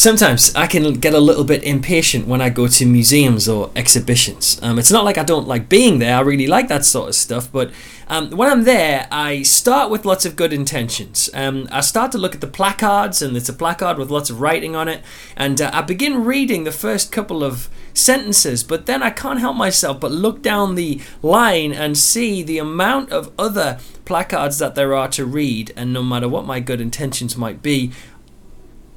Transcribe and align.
sometimes 0.00 0.54
I 0.54 0.66
can 0.66 0.94
get 0.94 1.12
a 1.12 1.20
little 1.20 1.44
bit 1.44 1.62
impatient 1.62 2.26
when 2.26 2.40
I 2.40 2.48
go 2.48 2.66
to 2.66 2.86
museums 2.86 3.48
or 3.48 3.70
exhibitions. 3.76 4.58
Um, 4.62 4.78
it's 4.78 4.90
not 4.90 5.04
like 5.04 5.18
I 5.18 5.24
don't 5.24 5.46
like 5.46 5.68
being 5.68 5.98
there, 5.98 6.16
I 6.16 6.20
really 6.20 6.46
like 6.46 6.68
that 6.68 6.86
sort 6.86 7.10
of 7.10 7.14
stuff, 7.14 7.52
but 7.52 7.70
um, 8.08 8.30
when 8.30 8.50
I'm 8.50 8.64
there, 8.64 9.06
I 9.12 9.42
start 9.42 9.90
with 9.90 10.04
lots 10.04 10.24
of 10.24 10.34
good 10.34 10.52
intentions. 10.52 11.30
Um, 11.34 11.68
I 11.70 11.80
start 11.80 12.10
to 12.12 12.18
look 12.18 12.34
at 12.34 12.40
the 12.40 12.48
placards, 12.48 13.22
and 13.22 13.36
it's 13.36 13.48
a 13.48 13.52
placard 13.52 13.98
with 13.98 14.10
lots 14.10 14.30
of 14.30 14.40
writing 14.40 14.74
on 14.74 14.88
it, 14.88 15.02
and 15.36 15.60
uh, 15.60 15.70
I 15.72 15.82
begin 15.82 16.24
reading 16.24 16.64
the 16.64 16.72
first 16.72 17.12
couple 17.12 17.44
of 17.44 17.68
sentences, 17.92 18.64
but 18.64 18.86
then 18.86 19.02
I 19.02 19.10
can't 19.10 19.38
help 19.38 19.56
myself 19.56 20.00
but 20.00 20.10
look 20.10 20.42
down 20.42 20.74
the 20.74 21.00
line 21.22 21.72
and 21.72 21.96
see 21.96 22.42
the 22.42 22.58
amount 22.58 23.10
of 23.10 23.30
other 23.38 23.78
placards 24.04 24.58
that 24.58 24.74
there 24.74 24.92
are 24.92 25.06
to 25.08 25.24
read, 25.24 25.72
and 25.76 25.92
no 25.92 26.02
matter 26.02 26.28
what 26.28 26.44
my 26.44 26.58
good 26.58 26.80
intentions 26.80 27.36
might 27.36 27.62
be, 27.62 27.92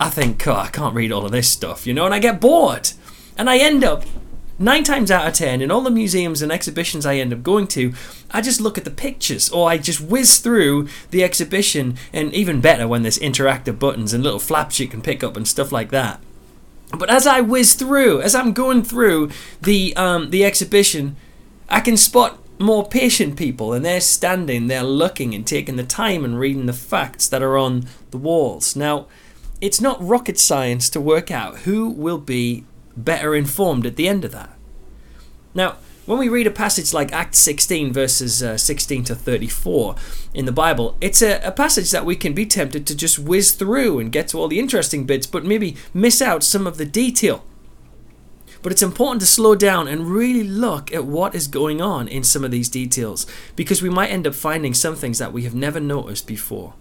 I 0.04 0.10
think, 0.10 0.46
oh, 0.48 0.56
I 0.56 0.68
can't 0.68 0.94
read 0.94 1.14
all 1.14 1.26
of 1.26 1.32
this 1.32 1.50
stuff, 1.50 1.88
you 1.88 1.94
know, 1.94 2.04
and 2.06 2.14
I 2.14 2.20
get 2.20 2.42
bored. 2.42 2.92
And 3.38 3.50
I 3.50 3.58
end 3.58 3.86
up, 3.86 4.04
nine 4.60 4.84
times 4.84 5.10
out 5.10 5.26
of 5.26 5.34
ten, 5.34 5.62
in 5.62 5.72
all 5.72 5.80
the 5.80 5.90
museums 5.90 6.42
and 6.42 6.52
exhibitions 6.52 7.06
I 7.06 7.16
end 7.16 7.32
up 7.32 7.42
going 7.42 7.68
to, 7.68 7.94
I 8.30 8.42
just 8.42 8.60
look 8.60 8.78
at 8.78 8.84
the 8.84 8.92
pictures 8.92 9.50
or 9.50 9.70
I 9.70 9.78
just 9.78 10.02
whiz 10.02 10.40
through 10.40 10.90
the 11.12 11.24
exhibition, 11.24 11.96
and 12.12 12.34
even 12.34 12.60
better 12.60 12.86
when 12.86 13.04
there's 13.04 13.18
interactive 13.20 13.80
buttons 13.80 14.14
and 14.14 14.26
little 14.26 14.40
flaps 14.40 14.78
you 14.78 14.90
can 14.90 15.02
pick 15.02 15.24
up 15.24 15.38
and 15.38 15.48
stuff 15.48 15.72
like 15.72 15.90
that. 15.92 16.20
But 16.98 17.10
as 17.10 17.26
I 17.26 17.40
whiz 17.40 17.74
through, 17.74 18.22
as 18.22 18.36
I'm 18.36 18.52
going 18.52 18.84
through 18.84 19.32
the 19.62 19.96
um, 19.96 20.32
the 20.32 20.44
exhibition, 20.44 21.16
I 21.70 21.80
can 21.80 21.96
spot 21.96 22.40
more 22.60 22.86
patient 22.88 23.38
people, 23.38 23.72
and 23.72 23.86
they're 23.86 24.02
standing, 24.02 24.68
they're 24.68 24.84
looking 24.84 25.34
and 25.34 25.48
taking 25.48 25.78
the 25.78 25.84
time 25.84 26.26
and 26.26 26.38
reading 26.38 26.66
the 26.66 26.74
facts 26.74 27.30
that 27.30 27.42
are 27.42 27.58
on 27.58 27.88
the 28.12 28.18
walls. 28.18 28.76
Now, 28.76 29.08
it's 29.64 29.80
not 29.80 30.06
rocket 30.06 30.38
science 30.38 30.90
to 30.90 31.00
work 31.00 31.32
out 31.32 31.60
who 31.60 31.90
will 31.90 32.18
be 32.18 32.66
better 32.98 33.34
informed 33.34 33.86
at 33.86 33.96
the 33.96 34.10
end 34.10 34.26
of 34.26 34.32
that. 34.34 34.58
Now, 35.54 35.78
when 36.06 36.20
we 36.20 36.28
read 36.28 36.48
a 36.48 36.52
passage 36.52 36.94
like 36.94 37.14
Acts 37.14 37.40
16, 37.40 37.94
verses 37.94 38.44
uh, 38.44 38.58
16 38.58 39.06
to 39.06 39.16
34 39.16 39.96
in 40.34 40.44
the 40.44 40.52
Bible, 40.52 40.98
it's 41.00 41.22
a, 41.22 41.40
a, 41.48 41.52
passage 41.54 41.92
that 41.92 42.06
we 42.06 42.18
can 42.18 42.34
be 42.34 42.46
tempted 42.46 42.86
to 42.88 42.96
just 42.96 43.18
whiz 43.18 43.54
through 43.54 44.00
and 44.00 44.12
get 44.12 44.28
to 44.28 44.38
all 44.38 44.50
the 44.50 44.60
interesting 44.60 45.06
bits, 45.06 45.26
but 45.26 45.46
maybe 45.46 45.78
miss 45.94 46.22
out 46.22 46.44
some 46.44 46.68
of 46.68 46.76
the 46.76 46.86
detail. 46.86 47.46
But 48.62 48.74
it's 48.74 48.84
important 48.84 49.22
to 49.22 49.28
slow 49.28 49.56
down 49.56 49.88
and 49.88 50.08
really 50.08 50.44
look 50.44 50.94
at 50.94 51.06
what 51.06 51.36
is 51.36 51.48
going 51.48 51.82
on 51.82 52.10
in 52.10 52.26
some 52.26 52.44
of 52.44 52.52
these 52.52 52.68
details, 52.68 53.26
because 53.56 53.82
we 53.82 53.90
might 53.90 54.12
end 54.12 54.28
up 54.28 54.36
finding 54.36 54.74
some 54.74 54.98
things 54.98 55.20
that 55.20 55.32
we 55.32 55.44
have 55.44 55.56
never 55.56 55.80
noticed 55.80 56.28
before. 56.28 56.74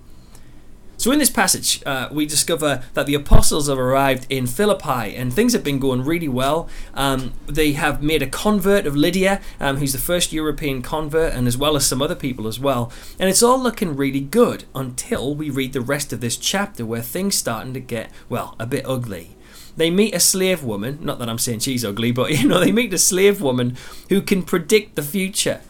So, 1.02 1.10
in 1.10 1.18
this 1.18 1.30
passage, 1.30 1.82
uh, 1.84 2.08
we 2.12 2.26
discover 2.26 2.84
that 2.94 3.06
the 3.06 3.14
apostles 3.14 3.66
have 3.66 3.76
arrived 3.76 4.24
in 4.30 4.46
Philippi 4.46 5.16
and 5.16 5.32
things 5.32 5.52
have 5.52 5.64
been 5.64 5.80
going 5.80 6.04
really 6.04 6.28
well. 6.28 6.68
Um, 6.94 7.32
they 7.46 7.72
have 7.72 8.04
made 8.04 8.22
a 8.22 8.28
convert 8.28 8.86
of 8.86 8.94
Lydia, 8.94 9.40
um, 9.58 9.78
who's 9.78 9.92
the 9.92 9.98
first 9.98 10.32
European 10.32 10.80
convert, 10.80 11.34
and 11.34 11.48
as 11.48 11.56
well 11.58 11.74
as 11.74 11.84
some 11.84 12.00
other 12.00 12.14
people 12.14 12.46
as 12.46 12.60
well. 12.60 12.92
And 13.18 13.28
it's 13.28 13.42
all 13.42 13.58
looking 13.58 13.96
really 13.96 14.20
good 14.20 14.62
until 14.76 15.34
we 15.34 15.50
read 15.50 15.72
the 15.72 15.80
rest 15.80 16.12
of 16.12 16.20
this 16.20 16.36
chapter 16.36 16.86
where 16.86 17.02
things 17.02 17.34
starting 17.34 17.74
to 17.74 17.80
get, 17.80 18.08
well, 18.28 18.54
a 18.60 18.66
bit 18.66 18.86
ugly 18.86 19.34
they 19.74 19.90
meet 19.90 20.14
a 20.14 20.20
slave 20.20 20.62
woman 20.62 20.98
not 21.00 21.18
that 21.18 21.30
i'm 21.30 21.38
saying 21.38 21.58
she's 21.58 21.82
ugly 21.82 22.12
but 22.12 22.30
you 22.38 22.46
know 22.46 22.60
they 22.60 22.70
meet 22.70 22.92
a 22.92 22.98
slave 22.98 23.40
woman 23.40 23.74
who 24.10 24.20
can 24.20 24.42
predict 24.42 24.96
the 24.96 25.02
future 25.02 25.62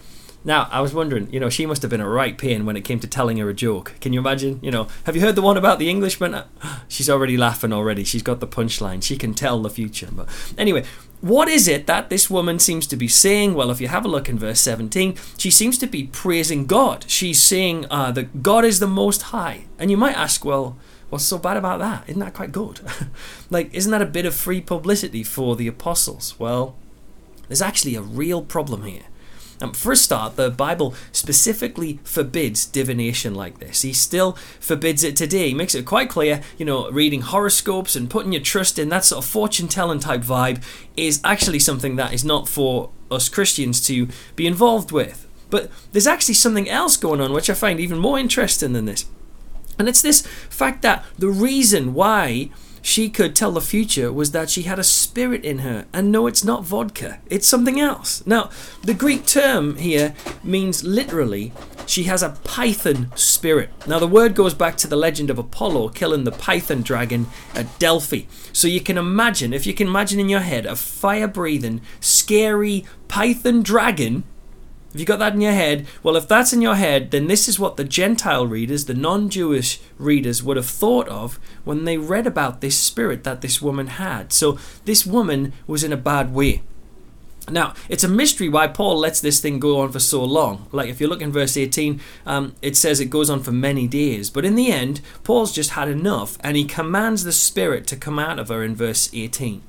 now, 0.44 0.68
I 0.72 0.80
was 0.80 0.92
wondering, 0.92 1.32
you 1.32 1.38
know, 1.38 1.48
she 1.48 1.66
must 1.66 1.82
have 1.82 1.90
been 1.90 2.00
a 2.00 2.08
right 2.08 2.36
pain 2.36 2.66
when 2.66 2.76
it 2.76 2.80
came 2.82 2.98
to 3.00 3.06
telling 3.06 3.36
her 3.36 3.48
a 3.48 3.54
joke. 3.54 3.94
Can 4.00 4.12
you 4.12 4.18
imagine? 4.18 4.58
You 4.60 4.72
know, 4.72 4.88
have 5.04 5.14
you 5.14 5.22
heard 5.22 5.36
the 5.36 5.42
one 5.42 5.56
about 5.56 5.78
the 5.78 5.88
Englishman? 5.88 6.42
She's 6.88 7.08
already 7.08 7.36
laughing 7.36 7.72
already. 7.72 8.02
She's 8.02 8.22
got 8.22 8.40
the 8.40 8.48
punchline. 8.48 9.02
She 9.02 9.16
can 9.16 9.34
tell 9.34 9.62
the 9.62 9.70
future. 9.70 10.08
But 10.10 10.28
anyway, 10.58 10.84
what 11.20 11.48
is 11.48 11.68
it 11.68 11.86
that 11.86 12.10
this 12.10 12.28
woman 12.28 12.58
seems 12.58 12.88
to 12.88 12.96
be 12.96 13.06
saying? 13.06 13.54
Well, 13.54 13.70
if 13.70 13.80
you 13.80 13.86
have 13.86 14.04
a 14.04 14.08
look 14.08 14.28
in 14.28 14.38
verse 14.38 14.60
17, 14.60 15.16
she 15.38 15.50
seems 15.50 15.78
to 15.78 15.86
be 15.86 16.08
praising 16.08 16.66
God. 16.66 17.04
She's 17.08 17.40
saying 17.40 17.86
uh, 17.88 18.10
that 18.12 18.42
God 18.42 18.64
is 18.64 18.80
the 18.80 18.88
Most 18.88 19.22
High. 19.22 19.66
And 19.78 19.92
you 19.92 19.96
might 19.96 20.16
ask, 20.16 20.44
well, 20.44 20.76
what's 21.10 21.24
so 21.24 21.38
bad 21.38 21.56
about 21.56 21.78
that? 21.78 22.08
Isn't 22.08 22.20
that 22.20 22.34
quite 22.34 22.50
good? 22.50 22.80
like, 23.50 23.72
isn't 23.72 23.92
that 23.92 24.02
a 24.02 24.06
bit 24.06 24.26
of 24.26 24.34
free 24.34 24.60
publicity 24.60 25.22
for 25.22 25.54
the 25.54 25.68
apostles? 25.68 26.34
Well, 26.40 26.74
there's 27.46 27.62
actually 27.62 27.94
a 27.94 28.02
real 28.02 28.42
problem 28.42 28.82
here. 28.82 29.04
Um, 29.62 29.72
for 29.72 29.92
a 29.92 29.96
start, 29.96 30.34
the 30.34 30.50
Bible 30.50 30.92
specifically 31.12 32.00
forbids 32.02 32.66
divination 32.66 33.32
like 33.32 33.60
this. 33.60 33.82
He 33.82 33.92
still 33.92 34.32
forbids 34.58 35.04
it 35.04 35.14
today. 35.14 35.48
He 35.48 35.54
makes 35.54 35.76
it 35.76 35.86
quite 35.86 36.10
clear, 36.10 36.42
you 36.58 36.64
know, 36.64 36.90
reading 36.90 37.20
horoscopes 37.20 37.94
and 37.94 38.10
putting 38.10 38.32
your 38.32 38.42
trust 38.42 38.76
in 38.76 38.88
that 38.88 39.04
sort 39.04 39.24
of 39.24 39.30
fortune 39.30 39.68
telling 39.68 40.00
type 40.00 40.22
vibe 40.22 40.60
is 40.96 41.20
actually 41.22 41.60
something 41.60 41.94
that 41.94 42.12
is 42.12 42.24
not 42.24 42.48
for 42.48 42.90
us 43.08 43.28
Christians 43.28 43.80
to 43.86 44.08
be 44.34 44.48
involved 44.48 44.90
with. 44.90 45.28
But 45.48 45.70
there's 45.92 46.08
actually 46.08 46.34
something 46.34 46.68
else 46.68 46.96
going 46.96 47.20
on 47.20 47.32
which 47.32 47.48
I 47.48 47.54
find 47.54 47.78
even 47.78 47.98
more 47.98 48.18
interesting 48.18 48.72
than 48.72 48.86
this. 48.86 49.04
And 49.78 49.88
it's 49.88 50.02
this 50.02 50.22
fact 50.50 50.82
that 50.82 51.04
the 51.18 51.28
reason 51.28 51.94
why 51.94 52.50
she 52.82 53.08
could 53.08 53.34
tell 53.34 53.52
the 53.52 53.60
future 53.60 54.12
was 54.12 54.32
that 54.32 54.50
she 54.50 54.62
had 54.62 54.78
a 54.78 54.84
spirit 54.84 55.44
in 55.44 55.60
her. 55.60 55.86
And 55.92 56.10
no, 56.10 56.26
it's 56.26 56.44
not 56.44 56.64
vodka, 56.64 57.20
it's 57.30 57.46
something 57.46 57.80
else. 57.80 58.26
Now, 58.26 58.50
the 58.82 58.92
Greek 58.92 59.24
term 59.24 59.76
here 59.76 60.14
means 60.42 60.84
literally 60.84 61.52
she 61.86 62.04
has 62.04 62.22
a 62.22 62.36
python 62.44 63.10
spirit. 63.14 63.70
Now, 63.86 63.98
the 63.98 64.06
word 64.06 64.34
goes 64.34 64.54
back 64.54 64.76
to 64.78 64.88
the 64.88 64.96
legend 64.96 65.30
of 65.30 65.38
Apollo 65.38 65.90
killing 65.90 66.24
the 66.24 66.32
python 66.32 66.82
dragon 66.82 67.28
at 67.54 67.78
Delphi. 67.78 68.22
So 68.52 68.68
you 68.68 68.80
can 68.80 68.98
imagine, 68.98 69.52
if 69.52 69.66
you 69.66 69.74
can 69.74 69.86
imagine 69.86 70.20
in 70.20 70.28
your 70.28 70.40
head, 70.40 70.66
a 70.66 70.76
fire 70.76 71.28
breathing, 71.28 71.80
scary 72.00 72.84
python 73.08 73.62
dragon 73.62 74.24
if 74.94 75.00
you 75.00 75.06
got 75.06 75.18
that 75.20 75.34
in 75.34 75.40
your 75.40 75.52
head, 75.52 75.86
well, 76.02 76.16
if 76.16 76.28
that's 76.28 76.52
in 76.52 76.60
your 76.60 76.74
head, 76.74 77.10
then 77.10 77.26
this 77.26 77.48
is 77.48 77.58
what 77.58 77.76
the 77.76 77.84
Gentile 77.84 78.46
readers, 78.46 78.84
the 78.84 78.94
non 78.94 79.30
Jewish 79.30 79.80
readers, 79.98 80.42
would 80.42 80.56
have 80.56 80.66
thought 80.66 81.08
of 81.08 81.38
when 81.64 81.84
they 81.84 81.96
read 81.96 82.26
about 82.26 82.60
this 82.60 82.78
spirit 82.78 83.24
that 83.24 83.40
this 83.40 83.62
woman 83.62 83.86
had. 83.86 84.32
So 84.32 84.58
this 84.84 85.06
woman 85.06 85.52
was 85.66 85.82
in 85.82 85.92
a 85.92 85.96
bad 85.96 86.34
way. 86.34 86.62
Now, 87.50 87.74
it's 87.88 88.04
a 88.04 88.08
mystery 88.08 88.48
why 88.48 88.68
Paul 88.68 88.98
lets 88.98 89.20
this 89.20 89.40
thing 89.40 89.58
go 89.58 89.80
on 89.80 89.90
for 89.90 89.98
so 89.98 90.22
long. 90.22 90.68
Like, 90.70 90.88
if 90.88 91.00
you 91.00 91.08
look 91.08 91.20
in 91.20 91.32
verse 91.32 91.56
18, 91.56 92.00
um, 92.24 92.54
it 92.62 92.76
says 92.76 93.00
it 93.00 93.06
goes 93.06 93.28
on 93.28 93.42
for 93.42 93.50
many 93.50 93.88
days. 93.88 94.30
But 94.30 94.44
in 94.44 94.54
the 94.54 94.70
end, 94.70 95.00
Paul's 95.24 95.52
just 95.52 95.70
had 95.70 95.88
enough 95.88 96.38
and 96.40 96.56
he 96.56 96.64
commands 96.64 97.24
the 97.24 97.32
spirit 97.32 97.86
to 97.88 97.96
come 97.96 98.18
out 98.18 98.38
of 98.38 98.48
her 98.48 98.62
in 98.62 98.76
verse 98.76 99.10
18. 99.12 99.62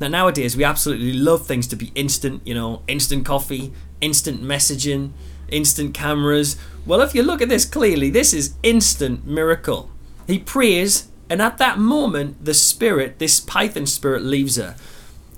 Now, 0.00 0.08
nowadays, 0.08 0.56
we 0.56 0.64
absolutely 0.64 1.12
love 1.12 1.46
things 1.46 1.68
to 1.68 1.76
be 1.76 1.92
instant, 1.94 2.42
you 2.44 2.54
know, 2.54 2.82
instant 2.88 3.24
coffee, 3.24 3.72
instant 4.00 4.42
messaging, 4.42 5.10
instant 5.48 5.94
cameras. 5.94 6.56
Well, 6.86 7.00
if 7.00 7.14
you 7.14 7.22
look 7.22 7.40
at 7.40 7.48
this 7.48 7.64
clearly, 7.64 8.10
this 8.10 8.32
is 8.32 8.54
instant 8.62 9.26
miracle. 9.26 9.90
He 10.26 10.38
prays, 10.38 11.08
and 11.30 11.40
at 11.40 11.58
that 11.58 11.78
moment, 11.78 12.44
the 12.44 12.54
spirit, 12.54 13.18
this 13.18 13.40
Python 13.40 13.86
spirit, 13.86 14.22
leaves 14.22 14.56
her. 14.56 14.76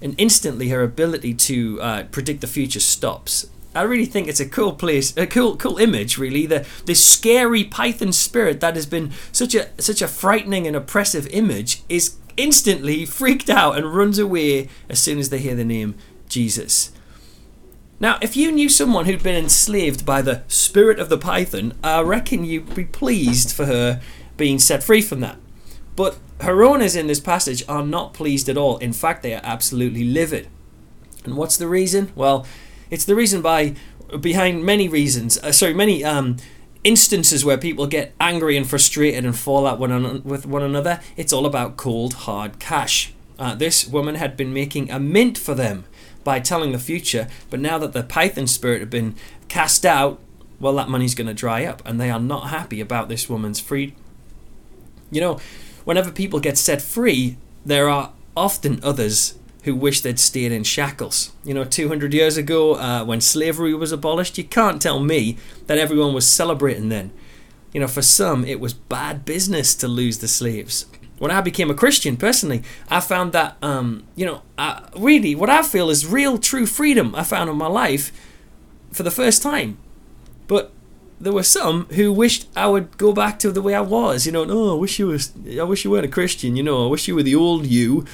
And 0.03 0.15
instantly, 0.19 0.69
her 0.69 0.83
ability 0.83 1.35
to 1.35 1.81
uh, 1.81 2.03
predict 2.05 2.41
the 2.41 2.47
future 2.47 2.81
stops. 2.81 3.47
I 3.75 3.83
really 3.83 4.07
think 4.07 4.27
it's 4.27 4.41
a 4.41 4.49
cool 4.49 4.73
place, 4.73 5.17
a 5.17 5.27
cool, 5.27 5.57
cool 5.57 5.79
image. 5.79 6.17
Really, 6.17 6.47
the 6.47 6.67
this 6.87 7.05
scary 7.05 7.65
Python 7.65 8.13
spirit 8.13 8.61
that 8.61 8.75
has 8.75 8.87
been 8.87 9.13
such 9.33 9.55
a 9.55 9.69
such 9.81 10.01
a 10.01 10.09
frightening 10.09 10.67
and 10.67 10.75
oppressive 10.75 11.27
image 11.29 11.83
is 11.89 12.17
instantly 12.37 13.05
freaked 13.05 13.51
out 13.51 13.77
and 13.77 13.95
runs 13.95 14.19
away 14.19 14.69
as 14.89 14.99
soon 14.99 15.19
as 15.19 15.29
they 15.31 15.39
hear 15.39 15.55
the 15.55 15.65
name 15.65 15.95
Jesus. 16.29 16.91
Now, 17.99 18.19
if 18.21 18.37
you 18.37 18.53
knew 18.53 18.69
someone 18.69 19.07
who'd 19.07 19.23
been 19.23 19.43
enslaved 19.43 20.05
by 20.05 20.21
the 20.21 20.43
spirit 20.49 20.99
of 20.99 21.09
the 21.09 21.17
python, 21.17 21.75
I 21.83 22.03
reckon 22.03 22.45
you'd 22.45 22.75
be 22.75 22.85
pleased 22.85 23.53
for 23.53 23.65
her 23.65 24.03
being 24.37 24.59
set 24.59 24.83
free 24.83 25.01
from 25.01 25.21
that. 25.21 25.39
But 25.95 26.19
her 26.43 26.63
owners 26.63 26.95
in 26.95 27.07
this 27.07 27.21
passage 27.21 27.65
are 27.69 27.85
not 27.85 28.13
pleased 28.13 28.51
at 28.51 28.59
all. 28.59 28.77
In 28.79 28.93
fact, 28.93 29.23
they 29.23 29.33
are 29.33 29.41
absolutely 29.43 30.05
livid. 30.05 30.49
And 31.25 31.37
what's 31.37 31.57
the 31.57 31.69
reason? 31.69 32.13
Well, 32.15 32.47
it's 32.91 33.07
the 33.07 33.15
reason 33.15 33.41
by 33.41 33.75
behind 34.21 34.65
many 34.65 34.89
reasons. 34.89 35.39
Uh, 35.39 35.53
sorry, 35.53 35.73
many 35.73 36.05
um, 36.05 36.37
instances 36.85 37.47
where 37.47 37.57
people 37.57 37.87
get 37.87 38.15
angry 38.21 38.59
and 38.59 38.69
frustrated 38.69 39.25
and 39.25 39.37
fall 39.37 39.67
out 39.67 39.79
one 39.79 40.23
with 40.23 40.45
one 40.45 40.63
another, 40.63 41.01
it's 41.17 41.33
all 41.33 41.47
about 41.47 41.79
cold, 41.79 42.13
hard 42.13 42.59
cash. 42.59 43.15
Uh, 43.39 43.55
this 43.55 43.87
woman 43.87 44.17
had 44.17 44.37
been 44.37 44.53
making 44.53 44.91
a 44.91 45.01
mint 45.01 45.39
for 45.39 45.55
them 45.55 45.85
by 46.27 46.41
telling 46.41 46.73
the 46.73 46.79
future, 46.81 47.29
but 47.51 47.61
now 47.61 47.79
that 47.79 47.93
the 47.93 48.03
Python 48.03 48.49
spirit 48.49 48.81
had 48.81 48.91
been 48.91 49.15
cast 49.47 49.87
out, 49.87 50.19
well, 50.59 50.75
that 50.75 50.89
money's 50.89 51.15
going 51.15 51.29
to 51.29 51.33
dry 51.35 51.65
up, 51.65 51.81
and 51.87 52.01
they 52.01 52.11
are 52.11 52.19
not 52.19 52.49
happy 52.49 52.81
about 52.81 53.09
this 53.09 53.29
woman's 53.29 53.61
free. 53.61 53.95
You 55.13 55.21
know, 55.21 55.41
whenever 55.85 56.11
people 56.11 56.41
get 56.41 56.59
set 56.59 56.83
free, 56.83 57.37
there 57.65 57.89
are 57.89 58.13
often 58.37 58.81
others 58.83 59.39
who 59.63 59.77
wish 59.77 60.01
they'd 60.01 60.19
stayed 60.19 60.51
in 60.51 60.65
shackles. 60.65 61.31
You 61.45 61.55
know, 61.55 61.63
200 61.63 62.13
years 62.13 62.37
ago, 62.37 62.75
uh, 62.75 63.05
when 63.05 63.21
slavery 63.21 63.73
was 63.73 63.93
abolished, 63.93 64.37
you 64.37 64.43
can't 64.43 64.83
tell 64.83 64.99
me 64.99 65.37
that 65.69 65.79
everyone 65.79 66.13
was 66.13 66.27
celebrating 66.27 66.89
then. 66.89 67.13
You 67.73 67.79
know, 67.79 67.89
for 67.89 68.03
some, 68.03 68.45
it 68.45 68.59
was 68.59 68.75
bad 68.75 69.25
business 69.25 69.77
to 69.77 69.87
lose 69.87 70.19
the 70.19 70.29
slaves. 70.29 70.87
When 71.19 71.31
I 71.31 71.41
became 71.41 71.71
a 71.71 71.75
Christian, 71.75 72.17
personally, 72.17 72.63
I 72.89 73.01
found 73.01 73.33
that, 73.33 73.57
um, 73.63 74.05
you 74.15 74.27
know, 74.27 74.43
I, 74.59 74.89
really 74.97 75.35
what 75.35 75.49
I 75.49 75.63
feel 75.63 75.89
is 75.89 76.07
real, 76.07 76.39
true 76.39 76.67
freedom 76.67 77.15
I 77.15 77.23
found 77.23 77.49
in 77.49 77.57
my 77.57 77.69
life 77.69 78.13
for 78.93 79.03
the 79.03 79.11
first 79.11 79.43
time. 79.43 79.79
But 80.47 80.73
there 81.19 81.33
were 81.33 81.43
some 81.43 81.87
who 81.93 82.13
wished 82.13 82.49
I 82.55 82.67
would 82.67 82.99
go 82.99 83.13
back 83.13 83.39
to 83.41 83.51
the 83.51 83.63
way 83.63 83.75
I 83.75 83.81
was. 83.81 84.27
You 84.27 84.33
know, 84.33 84.47
oh, 84.49 84.77
I 84.77 84.79
wish 84.79 84.99
you 84.99 85.09
was, 85.09 85.33
I 85.59 85.63
wish 85.63 85.85
you 85.85 85.91
weren't 85.91 86.05
a 86.05 86.09
Christian. 86.09 86.57
You 86.57 86.63
know, 86.63 86.87
I 86.87 86.91
wish 86.91 87.09
you 87.09 87.15
were 87.15 87.23
the 87.23 87.35
old 87.35 87.67
you. 87.67 88.05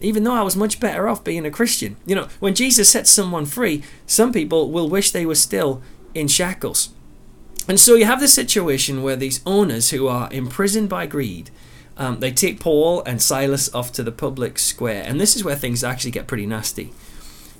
Even 0.00 0.24
though 0.24 0.34
I 0.34 0.42
was 0.42 0.56
much 0.56 0.80
better 0.80 1.08
off 1.08 1.22
being 1.22 1.46
a 1.46 1.50
Christian. 1.50 1.96
You 2.04 2.16
know, 2.16 2.28
when 2.40 2.56
Jesus 2.56 2.88
sets 2.88 3.10
someone 3.10 3.46
free, 3.46 3.84
some 4.04 4.32
people 4.32 4.72
will 4.72 4.88
wish 4.88 5.12
they 5.12 5.24
were 5.24 5.36
still 5.36 5.80
in 6.12 6.26
shackles. 6.26 6.88
And 7.68 7.78
so 7.78 7.94
you 7.94 8.04
have 8.06 8.18
this 8.18 8.34
situation 8.34 9.04
where 9.04 9.14
these 9.14 9.40
owners 9.46 9.90
who 9.90 10.08
are 10.08 10.28
imprisoned 10.32 10.88
by 10.88 11.06
greed 11.06 11.52
um, 11.96 12.20
they 12.20 12.30
take 12.30 12.60
Paul 12.60 13.02
and 13.04 13.20
Silas 13.20 13.72
off 13.74 13.92
to 13.92 14.02
the 14.02 14.12
public 14.12 14.58
square, 14.58 15.02
and 15.06 15.20
this 15.20 15.36
is 15.36 15.44
where 15.44 15.56
things 15.56 15.84
actually 15.84 16.10
get 16.10 16.26
pretty 16.26 16.46
nasty. 16.46 16.92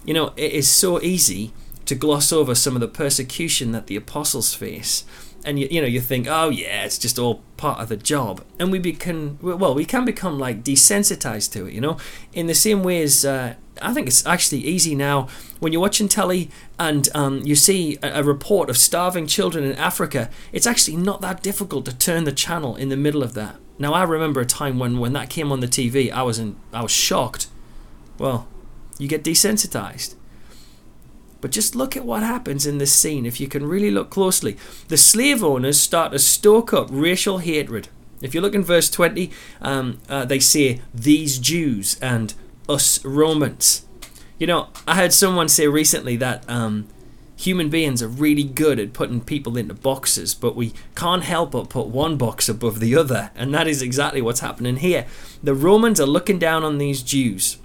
You 0.05 0.14
know, 0.14 0.32
it 0.37 0.52
is 0.52 0.69
so 0.69 1.00
easy 1.00 1.52
to 1.87 1.94
gloss 1.94 2.32
over 2.32 2.55
some 2.55 2.75
of 2.75 2.81
the 2.81 2.88
persecution 2.88 3.73
that 3.73 3.87
the 3.87 3.96
apostles 3.96 4.55
face, 4.55 5.05
and 5.44 5.58
you, 5.58 5.69
you 5.70 5.81
know 5.81 5.87
you 5.87 6.00
think, 6.00 6.26
oh 6.29 6.49
yeah, 6.49 6.84
it's 6.84 6.99
just 6.99 7.19
all 7.19 7.43
part 7.56 7.81
of 7.81 7.88
the 7.88 7.96
job, 7.96 8.43
and 8.58 8.73
we 8.73 8.79
become 8.79 9.38
well, 9.43 9.75
we 9.75 9.84
can 9.84 10.05
become 10.05 10.38
like 10.38 10.64
desensitized 10.64 11.52
to 11.52 11.67
it. 11.67 11.75
You 11.75 11.81
know, 11.81 11.96
in 12.32 12.46
the 12.46 12.55
same 12.55 12.82
way 12.82 13.02
as 13.02 13.25
uh, 13.25 13.55
I 13.81 13.94
think 13.94 14.06
it's 14.06 14.26
actually 14.26 14.61
easy 14.61 14.94
now 14.94 15.29
when 15.61 15.73
you're 15.73 15.81
watching 15.81 16.08
telly 16.08 16.50
and 16.79 17.08
um, 17.14 17.40
you 17.44 17.55
see 17.55 17.99
a, 18.02 18.20
a, 18.20 18.23
report 18.23 18.69
of 18.69 18.76
starving 18.76 19.26
children 19.26 19.64
in 19.64 19.73
Africa. 19.76 20.29
It's 20.52 20.67
actually 20.67 20.96
not 20.96 21.20
that 21.23 21.43
difficult 21.43 21.84
to 21.87 21.96
turn 21.96 22.25
the 22.25 22.32
channel 22.32 22.76
in 22.76 22.88
the 22.90 22.96
middle 22.96 23.23
of 23.23 23.34
that. 23.34 23.56
Now 23.82 23.94
I 23.94 24.05
remember 24.05 24.40
a 24.40 24.46
time 24.46 24.79
when 24.79 25.00
when 25.00 25.12
that 25.14 25.29
came 25.29 25.50
on 25.50 25.58
the 25.58 25.67
TV, 25.67 26.08
I 26.12 26.23
was 26.23 26.38
in, 26.38 26.55
I 26.73 26.82
was 26.82 26.93
shocked. 26.93 27.49
Well, 28.17 28.46
you 28.96 29.08
get 29.08 29.25
desensitized. 29.25 30.14
But 31.40 31.50
just 31.50 31.75
look 31.75 31.96
at 31.96 32.05
what 32.05 32.23
happens 32.23 32.64
in 32.64 32.79
this 32.79 32.93
scene 32.93 33.26
if 33.26 33.40
you 33.40 33.49
can 33.49 33.67
really 33.67 33.90
look 33.90 34.08
closely. 34.08 34.56
The 34.87 34.96
slave 34.96 35.43
owners 35.43 35.81
start 35.81 36.12
to 36.12 36.20
stoke 36.20 36.73
up 36.73 36.87
racial 36.93 37.38
hatred. 37.38 37.88
If 38.20 38.37
you 38.37 38.40
look 38.40 38.55
in 38.55 38.62
verse 38.62 38.88
20, 38.88 39.32
um, 39.61 39.99
uh, 40.08 40.26
they 40.26 40.38
say, 40.38 40.81
These 40.94 41.40
Jews 41.40 41.99
and 42.00 42.34
us 42.69 43.05
Romans. 43.05 43.84
You 44.38 44.46
know, 44.46 44.69
I 44.87 44.94
heard 44.94 45.12
someone 45.12 45.49
say 45.49 45.67
recently 45.67 46.14
that 46.19 46.49
um, 46.49 46.87
human 47.42 47.68
beings 47.68 48.02
are 48.02 48.08
really 48.08 48.44
good 48.44 48.78
at 48.78 48.92
putting 48.92 49.20
people 49.20 49.56
into 49.56 49.74
boxes, 49.74 50.34
but 50.34 50.56
we 50.56 50.72
can't 50.94 51.24
help 51.24 51.52
but 51.52 51.68
put 51.68 51.88
one 51.88 52.16
box 52.16 52.48
above 52.48 52.80
the 52.80 52.94
other. 52.96 53.30
And 53.34 53.52
that 53.54 53.66
is 53.66 53.82
exactly 53.82 54.22
what's 54.22 54.40
happening 54.40 54.76
here. 54.76 55.06
The 55.42 55.54
Romans 55.54 56.00
are 56.00 56.06
looking 56.06 56.38
down 56.38 56.62
on 56.64 56.78
these 56.78 57.02
Jews. 57.02 57.58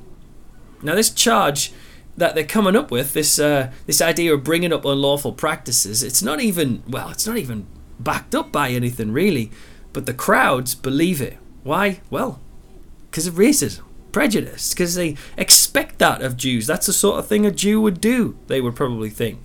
Now, 0.81 0.95
this 0.95 1.09
charge 1.09 1.71
that 2.15 2.33
they're 2.33 2.43
coming 2.43 2.75
up 2.75 2.91
with, 2.91 3.13
this 3.13 3.39
uh, 3.39 3.71
this 3.85 4.01
idea 4.01 4.33
of 4.33 4.43
bringing 4.43 4.73
up 4.73 4.85
unlawful 4.85 5.33
practices, 5.33 6.01
it's 6.03 6.23
not 6.23 6.39
even 6.41 6.83
well, 6.87 7.09
it's 7.09 7.27
not 7.27 7.37
even 7.37 7.67
backed 7.99 8.33
up 8.33 8.51
by 8.51 8.69
anything 8.69 9.11
really. 9.11 9.51
But 9.93 10.05
the 10.05 10.13
crowds 10.13 10.75
believe 10.75 11.21
it. 11.21 11.37
Why? 11.63 12.01
Well, 12.09 12.39
because 13.09 13.27
of 13.27 13.35
racism 13.35 13.83
prejudice 14.17 14.73
because 14.73 14.95
they 14.95 15.15
expect 15.37 15.99
that 15.99 16.23
of 16.23 16.37
Jews. 16.37 16.65
That's 16.65 16.87
the 16.87 16.93
sort 16.93 17.19
of 17.19 17.27
thing 17.27 17.45
a 17.45 17.51
Jew 17.51 17.79
would 17.81 18.01
do, 18.01 18.35
they 18.47 18.61
would 18.61 18.75
probably 18.75 19.11
think. 19.11 19.39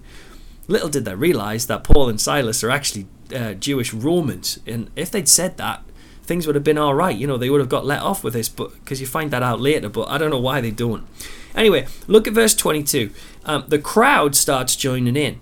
Little 0.69 0.89
did 0.89 1.05
they 1.05 1.15
realize 1.15 1.67
that 1.67 1.85
Paul 1.85 2.09
and 2.09 2.21
Silas 2.21 2.63
are 2.63 2.71
actually 2.71 3.07
uh, 3.35 3.55
Jewish 3.55 3.93
Romans, 3.93 4.59
and 4.67 4.91
if 4.95 5.11
they'd 5.11 5.29
said 5.29 5.57
that, 5.57 5.83
things 6.23 6.47
would 6.47 6.55
have 6.55 6.65
been 6.65 6.79
all 6.79 6.95
right. 6.95 7.17
You 7.17 7.27
know, 7.27 7.37
they 7.37 7.51
would 7.51 7.61
have 7.61 7.69
got 7.69 7.85
let 7.85 8.01
off 8.01 8.23
with 8.23 8.35
this, 8.35 8.49
but 8.49 8.73
because 8.75 9.01
you 9.01 9.07
find 9.07 9.31
that 9.31 9.43
out 9.43 9.61
later. 9.61 9.89
But 9.89 10.09
I 10.09 10.19
don't 10.19 10.31
know 10.31 10.39
why 10.41 10.61
they 10.61 10.71
don't. 10.71 11.07
Anyway, 11.55 11.87
look 12.07 12.27
at 12.27 12.33
verse 12.33 12.55
22. 12.55 13.11
Um, 13.45 13.65
the 13.69 13.79
crowd 13.79 14.35
starts 14.35 14.77
joining 14.77 15.17
in, 15.17 15.41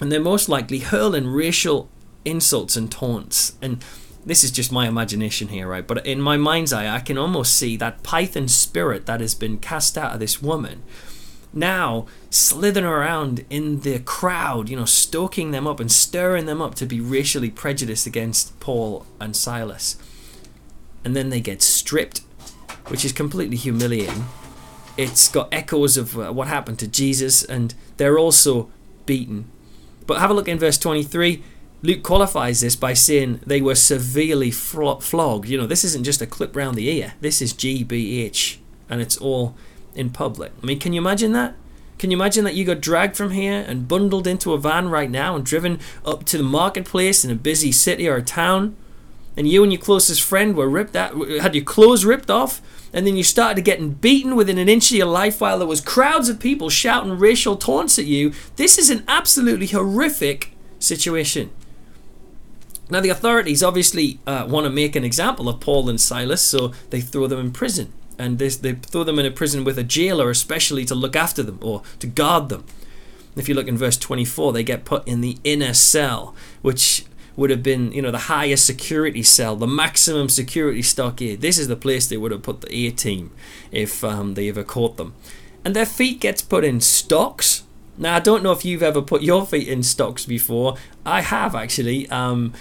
and 0.00 0.10
they're 0.10 0.20
most 0.20 0.48
likely 0.48 0.80
hurling 0.80 1.28
racial 1.28 1.88
insults 2.24 2.76
and 2.76 2.90
taunts. 2.90 3.56
And 3.60 3.84
this 4.24 4.42
is 4.42 4.50
just 4.50 4.72
my 4.72 4.88
imagination 4.88 5.48
here, 5.48 5.68
right? 5.68 5.86
But 5.86 6.04
in 6.06 6.20
my 6.20 6.36
mind's 6.36 6.72
eye, 6.72 6.92
I 6.92 7.00
can 7.00 7.18
almost 7.18 7.54
see 7.54 7.76
that 7.76 8.02
python 8.02 8.48
spirit 8.48 9.06
that 9.06 9.20
has 9.20 9.34
been 9.34 9.58
cast 9.58 9.98
out 9.98 10.14
of 10.14 10.20
this 10.20 10.42
woman 10.42 10.82
now 11.54 12.06
slithering 12.30 12.84
around 12.84 13.44
in 13.50 13.80
the 13.80 13.98
crowd, 14.00 14.68
you 14.68 14.76
know, 14.76 14.84
stoking 14.84 15.50
them 15.50 15.66
up 15.66 15.80
and 15.80 15.90
stirring 15.90 16.46
them 16.46 16.60
up 16.60 16.74
to 16.76 16.86
be 16.86 17.00
racially 17.00 17.50
prejudiced 17.50 18.06
against 18.06 18.58
Paul 18.60 19.06
and 19.20 19.36
Silas. 19.36 19.96
And 21.04 21.14
then 21.14 21.30
they 21.30 21.40
get 21.40 21.62
stripped, 21.62 22.22
which 22.88 23.04
is 23.04 23.12
completely 23.12 23.56
humiliating. 23.56 24.26
It's 24.96 25.28
got 25.28 25.48
echoes 25.52 25.96
of 25.96 26.18
uh, 26.18 26.32
what 26.32 26.48
happened 26.48 26.78
to 26.80 26.88
Jesus, 26.88 27.44
and 27.44 27.74
they're 27.96 28.18
also 28.18 28.70
beaten. 29.06 29.50
But 30.06 30.20
have 30.20 30.30
a 30.30 30.34
look 30.34 30.48
in 30.48 30.58
verse 30.58 30.78
23. 30.78 31.42
Luke 31.82 32.02
qualifies 32.02 32.62
this 32.62 32.76
by 32.76 32.94
saying 32.94 33.40
they 33.44 33.60
were 33.60 33.74
severely 33.74 34.50
flogged. 34.50 35.48
You 35.48 35.58
know, 35.58 35.66
this 35.66 35.84
isn't 35.84 36.04
just 36.04 36.22
a 36.22 36.26
clip 36.26 36.56
round 36.56 36.76
the 36.76 36.88
ear, 36.88 37.14
this 37.20 37.42
is 37.42 37.52
GBH, 37.52 38.56
and 38.88 39.02
it's 39.02 39.18
all 39.18 39.54
in 39.94 40.10
public. 40.10 40.52
I 40.62 40.66
mean, 40.66 40.78
can 40.78 40.92
you 40.92 41.00
imagine 41.00 41.32
that? 41.32 41.54
Can 41.98 42.10
you 42.10 42.16
imagine 42.16 42.44
that 42.44 42.54
you 42.54 42.64
got 42.64 42.80
dragged 42.80 43.16
from 43.16 43.30
here 43.30 43.64
and 43.66 43.88
bundled 43.88 44.26
into 44.26 44.52
a 44.52 44.58
van 44.58 44.88
right 44.88 45.10
now 45.10 45.36
and 45.36 45.44
driven 45.44 45.78
up 46.04 46.24
to 46.24 46.36
the 46.36 46.44
marketplace 46.44 47.24
in 47.24 47.30
a 47.30 47.36
busy 47.36 47.72
city 47.72 48.08
or 48.08 48.16
a 48.16 48.22
town? 48.22 48.76
And 49.36 49.48
you 49.48 49.62
and 49.62 49.72
your 49.72 49.80
closest 49.80 50.22
friend 50.22 50.54
were 50.56 50.68
ripped 50.68 50.94
out, 50.94 51.16
had 51.40 51.54
your 51.54 51.64
clothes 51.64 52.04
ripped 52.04 52.30
off, 52.30 52.60
and 52.92 53.06
then 53.06 53.16
you 53.16 53.24
started 53.24 53.64
getting 53.64 53.90
beaten 53.90 54.36
within 54.36 54.58
an 54.58 54.68
inch 54.68 54.90
of 54.92 54.98
your 54.98 55.06
life 55.06 55.40
while 55.40 55.58
there 55.58 55.66
was 55.66 55.80
crowds 55.80 56.28
of 56.28 56.38
people 56.38 56.68
shouting 56.70 57.18
racial 57.18 57.56
taunts 57.56 57.98
at 57.98 58.04
you. 58.04 58.32
This 58.56 58.78
is 58.78 58.90
an 58.90 59.02
absolutely 59.08 59.66
horrific 59.66 60.52
situation. 60.78 61.50
Now, 62.90 63.00
the 63.00 63.08
authorities 63.08 63.62
obviously 63.62 64.20
uh, 64.26 64.46
want 64.48 64.64
to 64.64 64.70
make 64.70 64.94
an 64.94 65.04
example 65.04 65.48
of 65.48 65.58
Paul 65.58 65.88
and 65.88 66.00
Silas, 66.00 66.42
so 66.42 66.72
they 66.90 67.00
throw 67.00 67.26
them 67.26 67.40
in 67.40 67.50
prison 67.50 67.92
and 68.18 68.38
they, 68.38 68.48
they 68.48 68.72
throw 68.74 69.04
them 69.04 69.18
in 69.18 69.26
a 69.26 69.30
prison 69.30 69.64
with 69.64 69.78
a 69.78 69.84
jailer 69.84 70.30
especially 70.30 70.84
to 70.84 70.94
look 70.94 71.16
after 71.16 71.42
them 71.42 71.58
or 71.62 71.82
to 71.98 72.06
guard 72.06 72.48
them. 72.48 72.64
If 73.36 73.48
you 73.48 73.54
look 73.54 73.68
in 73.68 73.76
verse 73.76 73.96
24, 73.96 74.52
they 74.52 74.62
get 74.62 74.84
put 74.84 75.06
in 75.08 75.20
the 75.20 75.38
inner 75.42 75.74
cell, 75.74 76.34
which 76.62 77.04
would 77.36 77.50
have 77.50 77.62
been, 77.62 77.90
you 77.92 78.00
know, 78.00 78.12
the 78.12 78.18
highest 78.18 78.64
security 78.64 79.22
cell, 79.22 79.56
the 79.56 79.66
maximum 79.66 80.28
security 80.28 80.82
stockade. 80.82 81.40
This 81.40 81.58
is 81.58 81.68
the 81.68 81.76
place 81.76 82.06
they 82.06 82.16
would 82.16 82.30
have 82.30 82.42
put 82.42 82.60
the 82.60 82.86
A 82.86 82.90
team 82.90 83.32
if 83.72 84.04
um, 84.04 84.34
they 84.34 84.48
ever 84.48 84.62
caught 84.62 84.96
them. 84.96 85.14
And 85.64 85.74
their 85.74 85.86
feet 85.86 86.20
gets 86.20 86.42
put 86.42 86.64
in 86.64 86.80
stocks. 86.80 87.64
Now 87.98 88.16
I 88.16 88.20
don't 88.20 88.42
know 88.42 88.52
if 88.52 88.64
you've 88.64 88.82
ever 88.82 89.02
put 89.02 89.22
your 89.22 89.44
feet 89.46 89.66
in 89.66 89.82
stocks 89.82 90.26
before. 90.26 90.76
I 91.04 91.22
have 91.22 91.54
actually. 91.54 92.08
Um, 92.10 92.52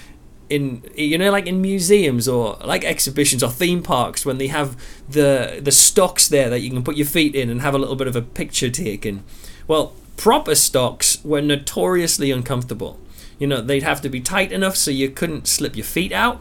in 0.53 0.83
you 0.95 1.17
know 1.17 1.31
like 1.31 1.47
in 1.47 1.61
museums 1.61 2.27
or 2.27 2.57
like 2.63 2.83
exhibitions 2.85 3.41
or 3.41 3.49
theme 3.49 3.81
parks 3.81 4.23
when 4.23 4.37
they 4.37 4.47
have 4.47 4.77
the 5.09 5.59
the 5.61 5.71
stocks 5.71 6.27
there 6.27 6.49
that 6.49 6.59
you 6.59 6.69
can 6.69 6.83
put 6.83 6.95
your 6.95 7.07
feet 7.07 7.33
in 7.33 7.49
and 7.49 7.61
have 7.61 7.73
a 7.73 7.77
little 7.79 7.95
bit 7.95 8.07
of 8.07 8.15
a 8.15 8.21
picture 8.21 8.69
taken 8.69 9.23
well 9.67 9.95
proper 10.15 10.53
stocks 10.53 11.23
were 11.23 11.41
notoriously 11.41 12.29
uncomfortable 12.29 12.99
you 13.39 13.47
know 13.47 13.61
they'd 13.61 13.81
have 13.81 13.99
to 13.99 14.09
be 14.09 14.21
tight 14.21 14.51
enough 14.51 14.75
so 14.75 14.91
you 14.91 15.09
couldn't 15.09 15.47
slip 15.47 15.75
your 15.75 15.85
feet 15.85 16.11
out 16.11 16.39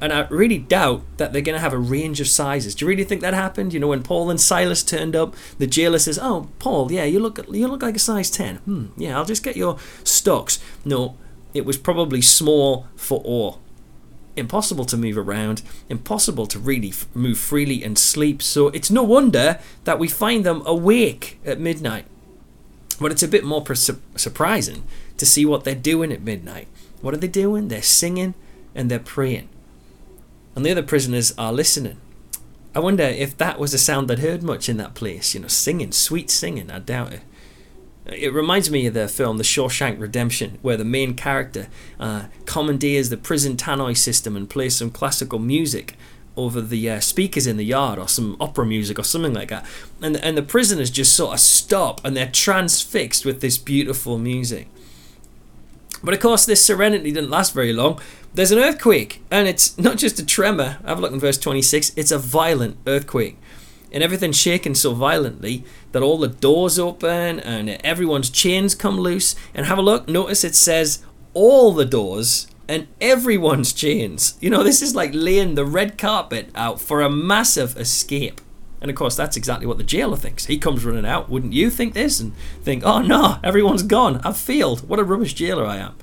and 0.00 0.12
I 0.12 0.26
really 0.28 0.58
doubt 0.58 1.02
that 1.16 1.32
they're 1.32 1.40
going 1.40 1.54
to 1.54 1.60
have 1.60 1.72
a 1.72 1.78
range 1.78 2.20
of 2.20 2.26
sizes. 2.26 2.74
Do 2.74 2.84
you 2.84 2.88
really 2.88 3.04
think 3.04 3.20
that 3.20 3.32
happened? 3.32 3.72
You 3.72 3.78
know, 3.78 3.86
when 3.86 4.02
Paul 4.02 4.28
and 4.28 4.40
Silas 4.40 4.82
turned 4.82 5.14
up, 5.14 5.36
the 5.58 5.68
jailer 5.68 6.00
says, 6.00 6.18
"Oh, 6.20 6.48
Paul, 6.58 6.90
yeah, 6.90 7.04
you 7.04 7.20
look 7.20 7.38
you 7.48 7.68
look 7.68 7.80
like 7.82 7.94
a 7.94 8.00
size 8.00 8.28
10. 8.28 8.56
Hmm, 8.56 8.86
yeah, 8.96 9.16
I'll 9.16 9.24
just 9.24 9.44
get 9.44 9.56
your 9.56 9.78
stocks." 10.02 10.58
No, 10.84 11.16
it 11.54 11.64
was 11.64 11.78
probably 11.78 12.20
small 12.20 12.86
for 12.96 13.20
all. 13.20 13.60
Impossible 14.36 14.84
to 14.86 14.96
move 14.96 15.16
around, 15.16 15.62
impossible 15.88 16.46
to 16.48 16.58
really 16.58 16.88
f- 16.88 17.06
move 17.14 17.38
freely 17.38 17.84
and 17.84 17.96
sleep, 17.96 18.42
so 18.42 18.68
it's 18.68 18.90
no 18.90 19.04
wonder 19.04 19.60
that 19.84 20.00
we 20.00 20.08
find 20.08 20.44
them 20.44 20.62
awake 20.66 21.38
at 21.44 21.60
midnight. 21.60 22.04
But 23.00 23.12
it's 23.12 23.22
a 23.22 23.28
bit 23.28 23.44
more 23.44 23.62
pr- 23.62 23.74
surprising 23.74 24.84
to 25.16 25.24
see 25.24 25.46
what 25.46 25.62
they're 25.62 25.74
doing 25.76 26.12
at 26.12 26.22
midnight. 26.22 26.66
What 27.00 27.14
are 27.14 27.18
they 27.18 27.28
doing? 27.28 27.68
They're 27.68 27.82
singing 27.82 28.34
and 28.74 28.90
they're 28.90 28.98
praying. 28.98 29.48
And 30.56 30.66
the 30.66 30.72
other 30.72 30.82
prisoners 30.82 31.32
are 31.38 31.52
listening. 31.52 32.00
I 32.74 32.80
wonder 32.80 33.04
if 33.04 33.36
that 33.38 33.60
was 33.60 33.72
a 33.72 33.78
sound 33.78 34.08
they'd 34.08 34.18
heard 34.18 34.42
much 34.42 34.68
in 34.68 34.78
that 34.78 34.94
place, 34.94 35.32
you 35.32 35.40
know, 35.40 35.48
singing, 35.48 35.92
sweet 35.92 36.28
singing, 36.28 36.72
I 36.72 36.80
doubt 36.80 37.12
it. 37.12 37.22
It 38.06 38.34
reminds 38.34 38.70
me 38.70 38.86
of 38.86 38.94
the 38.94 39.08
film 39.08 39.38
The 39.38 39.44
Shawshank 39.44 39.98
Redemption, 39.98 40.58
where 40.60 40.76
the 40.76 40.84
main 40.84 41.14
character 41.14 41.68
uh, 41.98 42.24
commandeers 42.44 43.08
the 43.08 43.16
prison 43.16 43.56
tannoy 43.56 43.96
system 43.96 44.36
and 44.36 44.48
plays 44.48 44.76
some 44.76 44.90
classical 44.90 45.38
music 45.38 45.96
over 46.36 46.60
the 46.60 46.90
uh, 46.90 47.00
speakers 47.00 47.46
in 47.46 47.56
the 47.56 47.64
yard 47.64 47.98
or 47.98 48.08
some 48.08 48.36
opera 48.40 48.66
music 48.66 48.98
or 48.98 49.04
something 49.04 49.32
like 49.32 49.48
that. 49.48 49.64
And, 50.02 50.16
and 50.16 50.36
the 50.36 50.42
prisoners 50.42 50.90
just 50.90 51.14
sort 51.14 51.34
of 51.34 51.40
stop 51.40 52.04
and 52.04 52.16
they're 52.16 52.30
transfixed 52.30 53.24
with 53.24 53.40
this 53.40 53.56
beautiful 53.56 54.18
music. 54.18 54.68
But 56.02 56.12
of 56.12 56.20
course, 56.20 56.44
this 56.44 56.62
serenity 56.62 57.12
didn't 57.12 57.30
last 57.30 57.54
very 57.54 57.72
long. 57.72 57.98
There's 58.34 58.50
an 58.50 58.58
earthquake, 58.58 59.22
and 59.30 59.48
it's 59.48 59.78
not 59.78 59.96
just 59.96 60.18
a 60.18 60.26
tremor. 60.26 60.78
Have 60.84 60.98
a 60.98 61.00
look 61.00 61.12
in 61.12 61.20
verse 61.20 61.38
26. 61.38 61.92
It's 61.96 62.10
a 62.10 62.18
violent 62.18 62.76
earthquake. 62.86 63.38
And 63.94 64.02
everything's 64.02 64.36
shaking 64.36 64.74
so 64.74 64.92
violently 64.92 65.64
that 65.92 66.02
all 66.02 66.18
the 66.18 66.28
doors 66.28 66.78
open 66.78 67.40
and 67.40 67.70
everyone's 67.84 68.28
chains 68.28 68.74
come 68.74 68.98
loose. 68.98 69.36
And 69.54 69.66
have 69.66 69.78
a 69.78 69.82
look, 69.82 70.08
notice 70.08 70.42
it 70.42 70.56
says 70.56 71.02
all 71.32 71.72
the 71.72 71.86
doors 71.86 72.48
and 72.68 72.88
everyone's 73.00 73.72
chains. 73.72 74.36
You 74.40 74.50
know, 74.50 74.64
this 74.64 74.82
is 74.82 74.96
like 74.96 75.12
laying 75.14 75.54
the 75.54 75.64
red 75.64 75.96
carpet 75.96 76.50
out 76.56 76.80
for 76.80 77.00
a 77.00 77.08
massive 77.08 77.76
escape. 77.76 78.40
And 78.80 78.90
of 78.90 78.96
course, 78.96 79.16
that's 79.16 79.36
exactly 79.36 79.66
what 79.66 79.78
the 79.78 79.84
jailer 79.84 80.16
thinks. 80.16 80.46
He 80.46 80.58
comes 80.58 80.84
running 80.84 81.06
out. 81.06 81.30
Wouldn't 81.30 81.52
you 81.52 81.70
think 81.70 81.94
this? 81.94 82.18
And 82.18 82.34
think, 82.62 82.82
oh 82.84 83.00
no, 83.00 83.38
everyone's 83.44 83.84
gone. 83.84 84.20
I've 84.24 84.36
failed. 84.36 84.86
What 84.88 84.98
a 84.98 85.04
rubbish 85.04 85.34
jailer 85.34 85.64
I 85.64 85.76
am 85.76 85.94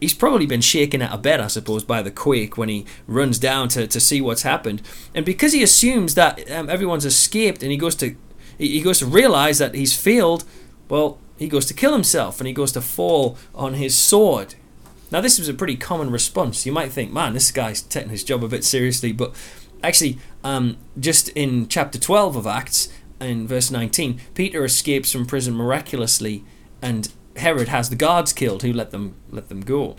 he's 0.00 0.14
probably 0.14 0.46
been 0.46 0.60
shaken 0.60 1.02
out 1.02 1.12
of 1.12 1.22
bed, 1.22 1.40
I 1.40 1.48
suppose, 1.48 1.84
by 1.84 2.02
the 2.02 2.10
quake 2.10 2.56
when 2.56 2.68
he 2.68 2.86
runs 3.06 3.38
down 3.38 3.68
to, 3.70 3.86
to 3.86 4.00
see 4.00 4.20
what's 4.20 4.42
happened. 4.42 4.82
And 5.14 5.24
because 5.26 5.52
he 5.52 5.62
assumes 5.62 6.14
that 6.14 6.50
um, 6.50 6.70
everyone's 6.70 7.04
escaped 7.04 7.62
and 7.62 7.70
he 7.70 7.78
goes 7.78 7.94
to 7.96 8.16
he 8.58 8.82
goes 8.82 8.98
to 8.98 9.06
realize 9.06 9.56
that 9.56 9.74
he's 9.74 9.98
failed, 9.98 10.44
well, 10.90 11.18
he 11.38 11.48
goes 11.48 11.64
to 11.66 11.74
kill 11.74 11.94
himself 11.94 12.40
and 12.40 12.46
he 12.46 12.52
goes 12.52 12.72
to 12.72 12.82
fall 12.82 13.38
on 13.54 13.74
his 13.74 13.96
sword. 13.96 14.54
Now, 15.10 15.22
this 15.22 15.38
was 15.38 15.48
a 15.48 15.54
pretty 15.54 15.76
common 15.76 16.10
response. 16.10 16.66
You 16.66 16.72
might 16.72 16.92
think, 16.92 17.10
man, 17.10 17.32
this 17.32 17.50
guy's 17.50 17.80
taking 17.80 18.10
his 18.10 18.22
job 18.22 18.44
a 18.44 18.48
bit 18.48 18.62
seriously, 18.62 19.12
but 19.12 19.34
actually, 19.82 20.18
um, 20.44 20.76
just 20.98 21.30
in 21.30 21.68
chapter 21.68 21.98
12 21.98 22.36
of 22.36 22.46
Acts, 22.46 22.90
in 23.18 23.46
verse 23.46 23.70
19, 23.70 24.20
Peter 24.34 24.62
escapes 24.64 25.10
from 25.10 25.24
prison 25.24 25.54
miraculously 25.54 26.44
and 26.82 27.10
Herod 27.40 27.68
has 27.68 27.90
the 27.90 27.96
guards 27.96 28.32
killed 28.32 28.62
who 28.62 28.72
let 28.72 28.90
them 28.90 29.16
let 29.30 29.48
them 29.48 29.60
go. 29.60 29.96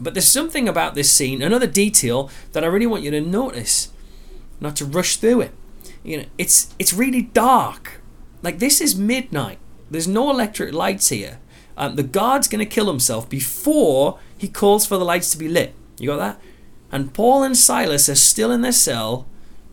But 0.00 0.14
there's 0.14 0.28
something 0.28 0.68
about 0.68 0.94
this 0.94 1.10
scene, 1.10 1.42
another 1.42 1.66
detail 1.66 2.30
that 2.52 2.64
I 2.64 2.68
really 2.68 2.86
want 2.86 3.02
you 3.02 3.10
to 3.10 3.20
notice, 3.20 3.92
not 4.60 4.76
to 4.76 4.84
rush 4.84 5.16
through 5.16 5.42
it. 5.42 5.52
You 6.02 6.18
know, 6.18 6.24
it's 6.38 6.74
it's 6.78 6.92
really 6.92 7.22
dark. 7.22 8.00
Like 8.42 8.58
this 8.58 8.80
is 8.80 8.96
midnight. 8.96 9.58
There's 9.90 10.08
no 10.08 10.30
electric 10.30 10.72
lights 10.72 11.10
here. 11.10 11.38
Um, 11.76 11.96
the 11.96 12.02
guard's 12.02 12.48
going 12.48 12.64
to 12.64 12.66
kill 12.66 12.86
himself 12.86 13.28
before 13.28 14.18
he 14.36 14.48
calls 14.48 14.86
for 14.86 14.98
the 14.98 15.04
lights 15.04 15.30
to 15.30 15.38
be 15.38 15.48
lit. 15.48 15.74
You 15.98 16.08
got 16.08 16.18
that? 16.18 16.40
And 16.90 17.14
Paul 17.14 17.42
and 17.42 17.56
Silas 17.56 18.08
are 18.08 18.14
still 18.14 18.50
in 18.50 18.60
their 18.60 18.72
cell, 18.72 19.26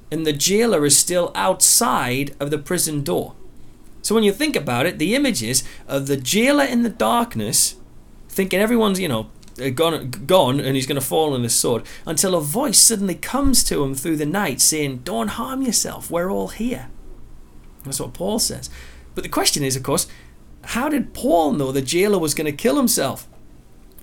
and 0.09 0.25
the 0.25 0.33
jailer 0.33 0.85
is 0.85 0.97
still 0.97 1.31
outside 1.35 2.35
of 2.39 2.51
the 2.51 2.57
prison 2.57 3.03
door. 3.03 3.35
So 4.01 4.15
when 4.15 4.23
you 4.23 4.31
think 4.31 4.55
about 4.55 4.85
it, 4.85 4.97
the 4.97 5.15
images 5.15 5.63
of 5.87 6.07
the 6.07 6.17
jailer 6.17 6.63
in 6.63 6.83
the 6.83 6.89
darkness, 6.89 7.75
thinking 8.27 8.59
everyone's, 8.59 8.99
you 8.99 9.07
know, 9.07 9.29
gone, 9.75 10.09
gone 10.09 10.59
and 10.59 10.75
he's 10.75 10.87
going 10.87 10.99
to 10.99 11.05
fall 11.05 11.33
on 11.33 11.43
his 11.43 11.55
sword, 11.55 11.83
until 12.05 12.35
a 12.35 12.41
voice 12.41 12.79
suddenly 12.79 13.15
comes 13.15 13.63
to 13.65 13.83
him 13.83 13.93
through 13.93 14.17
the 14.17 14.25
night 14.25 14.61
saying, 14.61 14.99
Don't 14.99 15.29
harm 15.29 15.61
yourself, 15.61 16.09
we're 16.09 16.31
all 16.31 16.49
here. 16.49 16.89
That's 17.83 17.99
what 17.99 18.13
Paul 18.13 18.39
says. 18.39 18.69
But 19.15 19.23
the 19.23 19.29
question 19.29 19.63
is, 19.63 19.75
of 19.75 19.83
course, 19.83 20.07
how 20.63 20.89
did 20.89 21.13
Paul 21.13 21.53
know 21.53 21.71
the 21.71 21.81
jailer 21.81 22.19
was 22.19 22.33
going 22.33 22.45
to 22.45 22.51
kill 22.51 22.77
himself? 22.77 23.27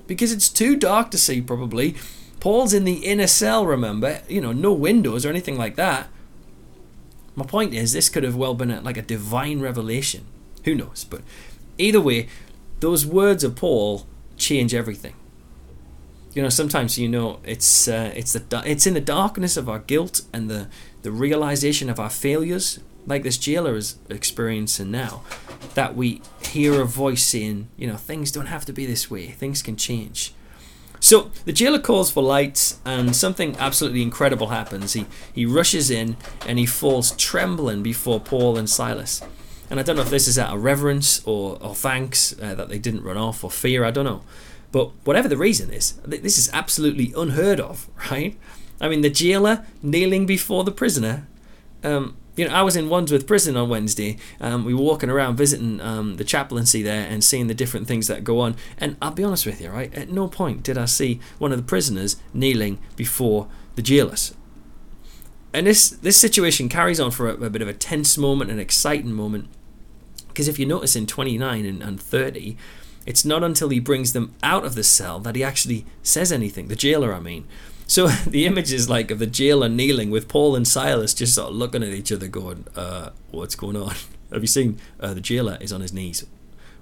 Because 0.07 0.33
it's 0.33 0.49
too 0.49 0.77
dark 0.77 1.11
to 1.11 1.19
see, 1.19 1.41
probably. 1.41 1.97
Paul's 2.41 2.73
in 2.73 2.85
the 2.85 3.05
inner 3.05 3.27
cell, 3.27 3.67
remember? 3.67 4.23
You 4.29 4.41
know, 4.41 4.53
no 4.53 4.73
windows 4.73 5.27
or 5.27 5.31
anything 5.31 5.57
like 5.57 5.77
that. 5.77 6.09
My 7.37 7.45
point 7.45 7.75
is, 7.75 7.93
this 7.93 8.09
could 8.09 8.25
have 8.25 8.35
well 8.35 8.55
been 8.55 8.71
a, 8.71 8.81
like 8.81 8.97
a 8.97 9.03
divine 9.03 9.61
revelation. 9.61 10.25
Who 10.65 10.75
knows? 10.75 11.05
But 11.05 11.21
either 11.79 12.01
way, 12.01 12.29
those 12.81 13.07
words 13.07 13.45
of 13.45 13.55
Paul 13.55 14.07
change 14.37 14.75
everything. 14.75 15.15
You 16.33 16.43
know, 16.43 16.49
sometimes 16.49 16.99
you 16.99 17.09
know 17.09 17.41
it's 17.45 17.89
uh, 17.89 18.13
it's 18.15 18.33
the 18.33 18.63
it's 18.67 18.87
in 18.87 18.95
the 18.95 19.01
darkness 19.01 19.57
of 19.57 19.69
our 19.69 19.79
guilt 19.79 20.23
and 20.33 20.51
the 20.51 20.69
the 21.03 21.11
realization 21.11 21.89
of 21.89 22.01
our 22.01 22.11
failures, 22.11 22.81
like 23.07 23.23
this 23.23 23.39
jailer 23.39 23.77
is 23.77 23.97
experiencing 24.11 24.91
now, 24.91 25.23
that 25.75 25.95
we 25.95 26.21
hear 26.43 26.81
a 26.81 26.85
voice 26.85 27.25
saying, 27.25 27.69
you 27.77 27.87
know, 27.87 27.97
things 27.97 28.33
don't 28.33 28.47
have 28.47 28.65
to 28.67 28.73
be 28.73 28.85
this 28.85 29.11
way. 29.11 29.29
Things 29.29 29.63
can 29.63 29.77
change. 29.77 30.35
So 31.07 31.31
the 31.45 31.53
jailer 31.53 31.79
calls 31.79 32.11
for 32.11 32.21
lights, 32.21 32.81
and 32.85 33.15
something 33.15 33.55
absolutely 33.61 34.03
incredible 34.03 34.49
happens. 34.49 34.95
He 34.95 35.07
he 35.33 35.47
rushes 35.47 35.89
in 35.89 36.17
and 36.45 36.59
he 36.59 36.67
falls 36.67 37.13
trembling 37.13 37.85
before 37.85 38.19
Paul 38.19 38.59
and 38.59 38.69
Silas. 38.69 39.23
And 39.71 39.79
I 39.79 39.85
don't 39.85 39.95
know 39.95 40.03
if 40.03 40.11
this 40.11 40.27
is 40.27 40.37
out 40.37 40.57
of 40.57 40.65
reverence 40.65 41.25
or, 41.25 41.63
or 41.63 41.77
thanks 41.77 42.35
uh, 42.43 42.57
that 42.57 42.69
they 42.71 42.81
didn't 42.81 43.05
run 43.05 43.17
off 43.17 43.45
or 43.45 43.53
fear. 43.53 43.85
I 43.85 43.93
don't 43.93 44.05
know, 44.05 44.23
but 44.73 44.91
whatever 45.05 45.29
the 45.29 45.37
reason 45.37 45.71
is, 45.71 45.93
this 46.05 46.39
is 46.39 46.51
absolutely 46.53 47.13
unheard 47.17 47.61
of, 47.61 47.89
right? 48.11 48.37
I 48.81 48.89
mean, 48.89 49.03
the 49.03 49.11
jailer 49.11 49.65
kneeling 49.85 50.27
before 50.27 50.65
the 50.65 50.73
prisoner. 50.73 51.29
Um, 51.85 52.17
you 52.37 52.47
know, 52.47 52.55
I 52.55 52.63
was 52.63 52.77
in 52.77 52.89
Wandsworth 52.89 53.27
Prison 53.27 53.57
on 53.57 53.69
Wednesday. 53.69 54.19
Um, 54.41 54.65
we 54.65 54.75
were 54.75 54.83
walking 54.83 55.09
around 55.09 55.37
visiting 55.37 55.81
um, 55.81 56.17
the 56.17 56.25
chaplaincy 56.25 56.83
there 56.83 57.07
and 57.09 57.25
seeing 57.25 57.47
the 57.47 57.55
different 57.55 57.89
things 57.89 58.07
that 58.09 58.25
go 58.25 58.41
on. 58.41 58.57
And 58.79 58.97
I'll 59.01 59.13
be 59.13 59.25
honest 59.25 59.47
with 59.47 59.61
you, 59.61 59.71
right? 59.71 59.93
At 59.95 60.11
no 60.11 60.29
point 60.29 60.63
did 60.63 60.77
I 60.77 60.85
see 60.85 61.19
one 61.39 61.51
of 61.51 61.59
the 61.59 61.65
prisoners 61.65 62.17
kneeling 62.35 62.79
before 62.95 63.49
the 63.75 63.83
jailers. 63.83 64.35
And 65.55 65.67
this 65.67 65.89
this 65.89 66.19
situation 66.19 66.69
carries 66.69 67.01
on 67.01 67.11
for 67.11 67.31
a, 67.31 67.35
a 67.35 67.51
bit 67.51 67.63
of 67.63 67.69
a 67.69 67.73
tense 67.73 68.19
moment, 68.19 68.51
an 68.51 68.59
exciting 68.59 69.13
moment. 69.13 69.49
Because 70.29 70.49
if 70.49 70.59
you 70.59 70.67
notice 70.67 70.95
in 70.95 71.07
29 71.07 71.65
and, 71.65 71.83
and 71.83 71.99
30, 71.99 72.59
it's 73.07 73.25
not 73.25 73.43
until 73.43 73.71
he 73.71 73.81
brings 73.81 74.13
them 74.13 74.35
out 74.43 74.67
of 74.67 74.75
the 74.75 74.85
cell 74.85 75.19
that 75.21 75.35
he 75.35 75.43
actually 75.43 75.87
says 76.03 76.31
anything. 76.31 76.69
The 76.69 76.77
jailer, 76.77 77.15
I 77.15 77.21
mean. 77.21 77.47
So 77.87 78.09
the 78.27 78.47
image 78.47 78.73
is 78.73 78.91
like 78.91 79.11
of 79.11 79.19
the 79.19 79.27
jailer 79.27 79.69
kneeling 79.69 80.11
with 80.11 80.29
Paul 80.29 80.57
and 80.57 80.67
Silas 80.67 81.15
just 81.15 81.35
sort 81.35 81.51
of 81.51 81.57
looking 81.57 81.83
at 81.83 81.91
each 81.91 82.13
other, 82.13 82.29
going, 82.29 82.67
uh, 82.77 83.11
"What's 83.31 83.55
going 83.55 83.77
on?" 83.77 83.95
Have 84.33 84.43
you 84.43 84.49
seen 84.49 84.79
uh, 84.99 85.15
the 85.15 85.21
jailer 85.21 85.57
is 85.61 85.73
on 85.73 85.81
his 85.81 85.93
knees? 85.93 86.27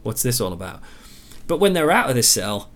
What's 0.03 0.23
this 0.23 0.41
all 0.41 0.53
about? 0.53 0.81
But 1.47 1.61
when 1.61 1.75
they're 1.75 1.91
out 1.91 2.09
of 2.09 2.17
the 2.17 2.23
cell, 2.23 2.71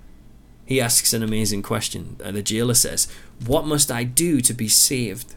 he 0.66 0.80
asks 0.80 1.14
an 1.14 1.22
amazing 1.22 1.62
question. 1.62 2.16
Uh, 2.22 2.32
the 2.32 2.42
jailer 2.42 2.74
says, 2.74 3.08
"What 3.44 3.66
must 3.66 3.90
I 3.90 4.04
do 4.04 4.40
to 4.42 4.52
be 4.52 4.68
saved?" 4.68 5.34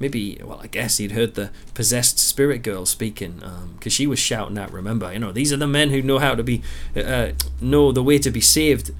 Maybe, 0.00 0.40
well, 0.44 0.60
I 0.62 0.68
guess 0.68 0.98
he'd 0.98 1.10
heard 1.10 1.34
the 1.34 1.50
possessed 1.74 2.20
spirit 2.20 2.62
girl 2.62 2.86
speaking, 2.86 3.42
because 3.74 3.92
um, 3.92 3.96
she 3.96 4.06
was 4.06 4.20
shouting 4.20 4.56
out. 4.56 4.72
Remember, 4.72 5.12
you 5.12 5.18
know, 5.18 5.32
these 5.32 5.52
are 5.52 5.56
the 5.56 5.66
men 5.66 5.90
who 5.90 6.02
know 6.02 6.20
how 6.20 6.36
to 6.36 6.44
be, 6.44 6.62
uh, 6.96 7.00
uh 7.00 7.32
know 7.60 7.90
the 7.90 8.02
way 8.02 8.18
to 8.18 8.30
be 8.30 8.40
saved 8.40 8.92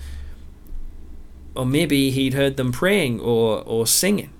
or 1.58 1.66
maybe 1.66 2.12
he'd 2.12 2.34
heard 2.34 2.56
them 2.56 2.70
praying 2.70 3.18
or, 3.18 3.64
or 3.66 3.84
singing. 3.84 4.30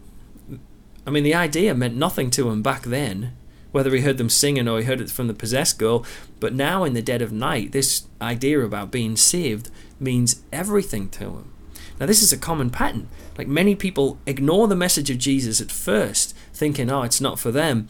I 1.05 1.11
mean, 1.11 1.25
the 1.25 1.35
idea 1.35 1.75
meant 1.75 1.97
nothing 1.97 2.31
to 2.31 2.49
him 2.49 2.63
back 2.63 2.83
then, 2.83 3.35
whether 3.73 3.93
he 3.93 4.03
heard 4.03 4.19
them 4.19 4.31
singing 4.31 4.69
or 4.69 4.79
he 4.79 4.85
heard 4.85 5.01
it 5.01 5.11
from 5.11 5.27
the 5.27 5.35
possessed 5.35 5.81
girl. 5.81 6.07
But 6.39 6.55
now, 6.55 6.85
in 6.85 6.93
the 6.93 7.03
dead 7.03 7.21
of 7.21 7.33
night, 7.33 7.73
this 7.73 8.07
idea 8.23 8.61
about 8.61 8.93
being 8.93 9.17
saved 9.17 9.69
means 9.99 10.45
everything 10.53 11.09
to 11.11 11.25
him. 11.25 11.53
Now, 11.99 12.07
this 12.07 12.23
is 12.23 12.33
a 12.33 12.39
common 12.39 12.71
pattern. 12.71 13.09
Like 13.37 13.49
many 13.49 13.75
people 13.75 14.21
ignore 14.25 14.69
the 14.69 14.77
message 14.77 15.11
of 15.11 15.19
Jesus 15.19 15.61
at 15.61 15.73
first, 15.73 16.37
thinking, 16.55 16.89
oh, 16.89 17.03
it's 17.03 17.21
not 17.21 17.41
for 17.41 17.51
them 17.51 17.89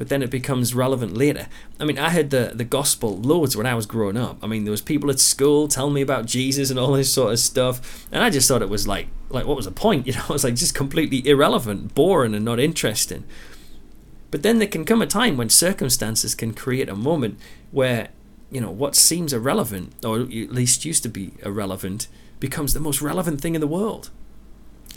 but 0.00 0.08
then 0.08 0.22
it 0.22 0.30
becomes 0.30 0.74
relevant 0.74 1.14
later. 1.14 1.46
I 1.78 1.84
mean, 1.84 1.98
I 1.98 2.08
heard 2.08 2.30
the, 2.30 2.52
the 2.54 2.64
gospel 2.64 3.18
loads 3.18 3.54
when 3.54 3.66
I 3.66 3.74
was 3.74 3.84
growing 3.84 4.16
up. 4.16 4.38
I 4.42 4.46
mean, 4.46 4.64
there 4.64 4.70
was 4.70 4.80
people 4.80 5.10
at 5.10 5.20
school 5.20 5.68
telling 5.68 5.92
me 5.92 6.00
about 6.00 6.24
Jesus 6.24 6.70
and 6.70 6.78
all 6.78 6.92
this 6.92 7.12
sort 7.12 7.34
of 7.34 7.38
stuff, 7.38 8.06
and 8.10 8.24
I 8.24 8.30
just 8.30 8.48
thought 8.48 8.62
it 8.62 8.70
was 8.70 8.88
like, 8.88 9.08
like 9.28 9.44
what 9.44 9.58
was 9.58 9.66
the 9.66 9.72
point? 9.72 10.06
You 10.10 10.14
know, 10.14 10.22
it 10.22 10.30
was 10.30 10.42
like 10.42 10.54
just 10.54 10.74
completely 10.74 11.28
irrelevant, 11.28 11.94
boring, 11.94 12.34
and 12.34 12.46
not 12.46 12.58
interesting. 12.58 13.24
But 14.30 14.42
then 14.42 14.58
there 14.58 14.68
can 14.68 14.86
come 14.86 15.02
a 15.02 15.06
time 15.06 15.36
when 15.36 15.50
circumstances 15.50 16.34
can 16.34 16.54
create 16.54 16.88
a 16.88 16.96
moment 16.96 17.38
where, 17.70 18.08
you 18.50 18.62
know, 18.62 18.70
what 18.70 18.96
seems 18.96 19.34
irrelevant, 19.34 20.02
or 20.02 20.20
at 20.20 20.30
least 20.30 20.86
used 20.86 21.02
to 21.02 21.10
be 21.10 21.34
irrelevant, 21.44 22.08
becomes 22.38 22.72
the 22.72 22.80
most 22.80 23.02
relevant 23.02 23.42
thing 23.42 23.54
in 23.54 23.60
the 23.60 23.66
world. 23.66 24.08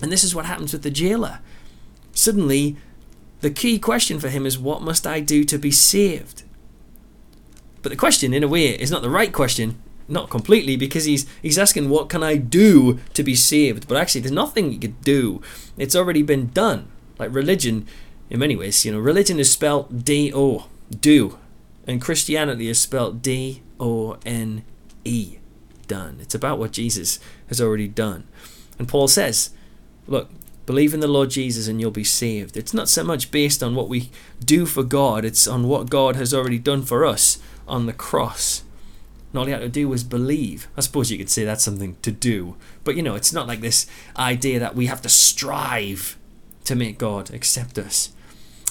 And 0.01 0.13
this 0.13 0.23
is 0.23 0.33
what 0.33 0.45
happens 0.45 0.71
with 0.71 0.83
the 0.83 0.89
jailer. 0.89 1.39
Suddenly, 2.13 2.77
the 3.43 3.51
key 3.51 3.77
question 3.77 4.19
for 4.21 4.29
him 4.29 4.45
is, 4.45 4.57
What 4.57 4.81
must 4.81 5.05
I 5.05 5.19
do 5.19 5.43
to 5.43 5.57
be 5.57 5.69
saved? 5.69 6.43
But 7.81 7.89
the 7.89 7.97
question, 7.97 8.33
in 8.33 8.41
a 8.41 8.47
way, 8.47 8.67
is 8.67 8.89
not 8.89 9.01
the 9.01 9.09
right 9.09 9.33
question, 9.33 9.81
not 10.07 10.29
completely, 10.29 10.77
because 10.77 11.03
he's 11.03 11.29
he's 11.41 11.59
asking, 11.59 11.89
What 11.89 12.07
can 12.07 12.23
I 12.23 12.37
do 12.37 12.99
to 13.13 13.21
be 13.21 13.35
saved? 13.35 13.87
But 13.89 13.97
actually, 13.97 14.21
there's 14.21 14.31
nothing 14.31 14.71
you 14.71 14.79
could 14.79 15.01
do. 15.01 15.41
It's 15.77 15.95
already 15.95 16.23
been 16.23 16.51
done. 16.51 16.87
Like 17.19 17.35
religion, 17.35 17.85
in 18.29 18.39
many 18.39 18.55
ways, 18.55 18.85
you 18.85 18.93
know, 18.93 18.99
religion 18.99 19.39
is 19.39 19.51
spelled 19.51 20.05
D 20.05 20.31
O, 20.33 20.67
do. 20.89 21.37
And 21.85 22.01
Christianity 22.01 22.69
is 22.69 22.79
spelled 22.79 23.21
D 23.21 23.61
O 23.77 24.17
N 24.25 24.63
E, 25.03 25.37
done. 25.87 26.19
It's 26.21 26.33
about 26.33 26.59
what 26.59 26.71
Jesus 26.71 27.19
has 27.47 27.59
already 27.59 27.89
done. 27.89 28.23
And 28.79 28.87
Paul 28.87 29.09
says, 29.09 29.49
Look, 30.07 30.29
Believe 30.65 30.93
in 30.93 31.01
the 31.01 31.07
Lord 31.07 31.29
Jesus 31.29 31.67
and 31.67 31.81
you'll 31.81 31.91
be 31.91 32.03
saved. 32.03 32.55
It's 32.55 32.73
not 32.73 32.87
so 32.87 33.03
much 33.03 33.31
based 33.31 33.61
on 33.61 33.75
what 33.75 33.89
we 33.89 34.09
do 34.43 34.65
for 34.65 34.83
God, 34.83 35.25
it's 35.25 35.47
on 35.47 35.67
what 35.67 35.89
God 35.89 36.15
has 36.15 36.33
already 36.33 36.59
done 36.59 36.83
for 36.83 37.05
us 37.05 37.39
on 37.67 37.85
the 37.85 37.93
cross. 37.93 38.63
And 39.31 39.39
all 39.39 39.45
he 39.45 39.51
had 39.51 39.61
to 39.61 39.69
do 39.69 39.89
was 39.89 40.03
believe. 40.03 40.67
I 40.77 40.81
suppose 40.81 41.11
you 41.11 41.17
could 41.17 41.29
say 41.29 41.43
that's 41.43 41.63
something 41.63 41.97
to 42.01 42.11
do. 42.11 42.55
But 42.83 42.95
you 42.95 43.01
know, 43.01 43.15
it's 43.15 43.33
not 43.33 43.47
like 43.47 43.61
this 43.61 43.87
idea 44.15 44.59
that 44.59 44.75
we 44.75 44.85
have 44.85 45.01
to 45.01 45.09
strive 45.09 46.17
to 46.65 46.75
make 46.75 46.97
God 46.97 47.33
accept 47.33 47.77
us. 47.77 48.11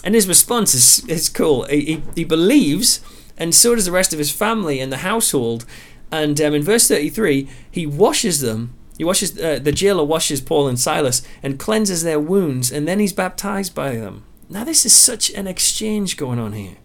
And 0.05 0.15
his 0.15 0.29
response 0.29 0.75
is, 0.75 1.09
is 1.09 1.29
cool. 1.29 1.65
He, 1.65 1.85
he, 1.85 2.03
he 2.17 2.25
believes, 2.25 3.01
and 3.37 3.55
so 3.55 3.75
does 3.75 3.87
the 3.87 3.93
rest 3.93 4.13
of 4.13 4.19
his 4.19 4.31
family 4.31 4.81
and 4.81 4.93
the 4.93 4.99
household. 4.99 5.65
And 6.11 6.41
um, 6.41 6.55
in 6.55 6.63
verse 6.63 6.89
33, 6.89 7.49
he 7.71 7.87
washes 7.87 8.41
them. 8.41 8.75
He 8.99 9.05
washes 9.05 9.39
uh, 9.39 9.59
the 9.59 9.73
jailer 9.73 10.05
washes 10.05 10.41
Paul 10.41 10.69
and 10.69 10.79
Silas 10.79 11.23
and 11.43 11.59
cleanses 11.59 12.03
their 12.03 12.21
wounds, 12.21 12.71
and 12.71 12.87
then 12.87 12.99
he's 12.99 13.13
baptized 13.13 13.75
by 13.75 13.97
them. 13.97 14.25
Now, 14.49 14.65
this 14.65 14.85
is 14.85 14.95
such 14.95 15.31
an 15.31 15.47
exchange 15.47 16.17
going 16.17 16.39
on 16.39 16.53
here. 16.53 16.77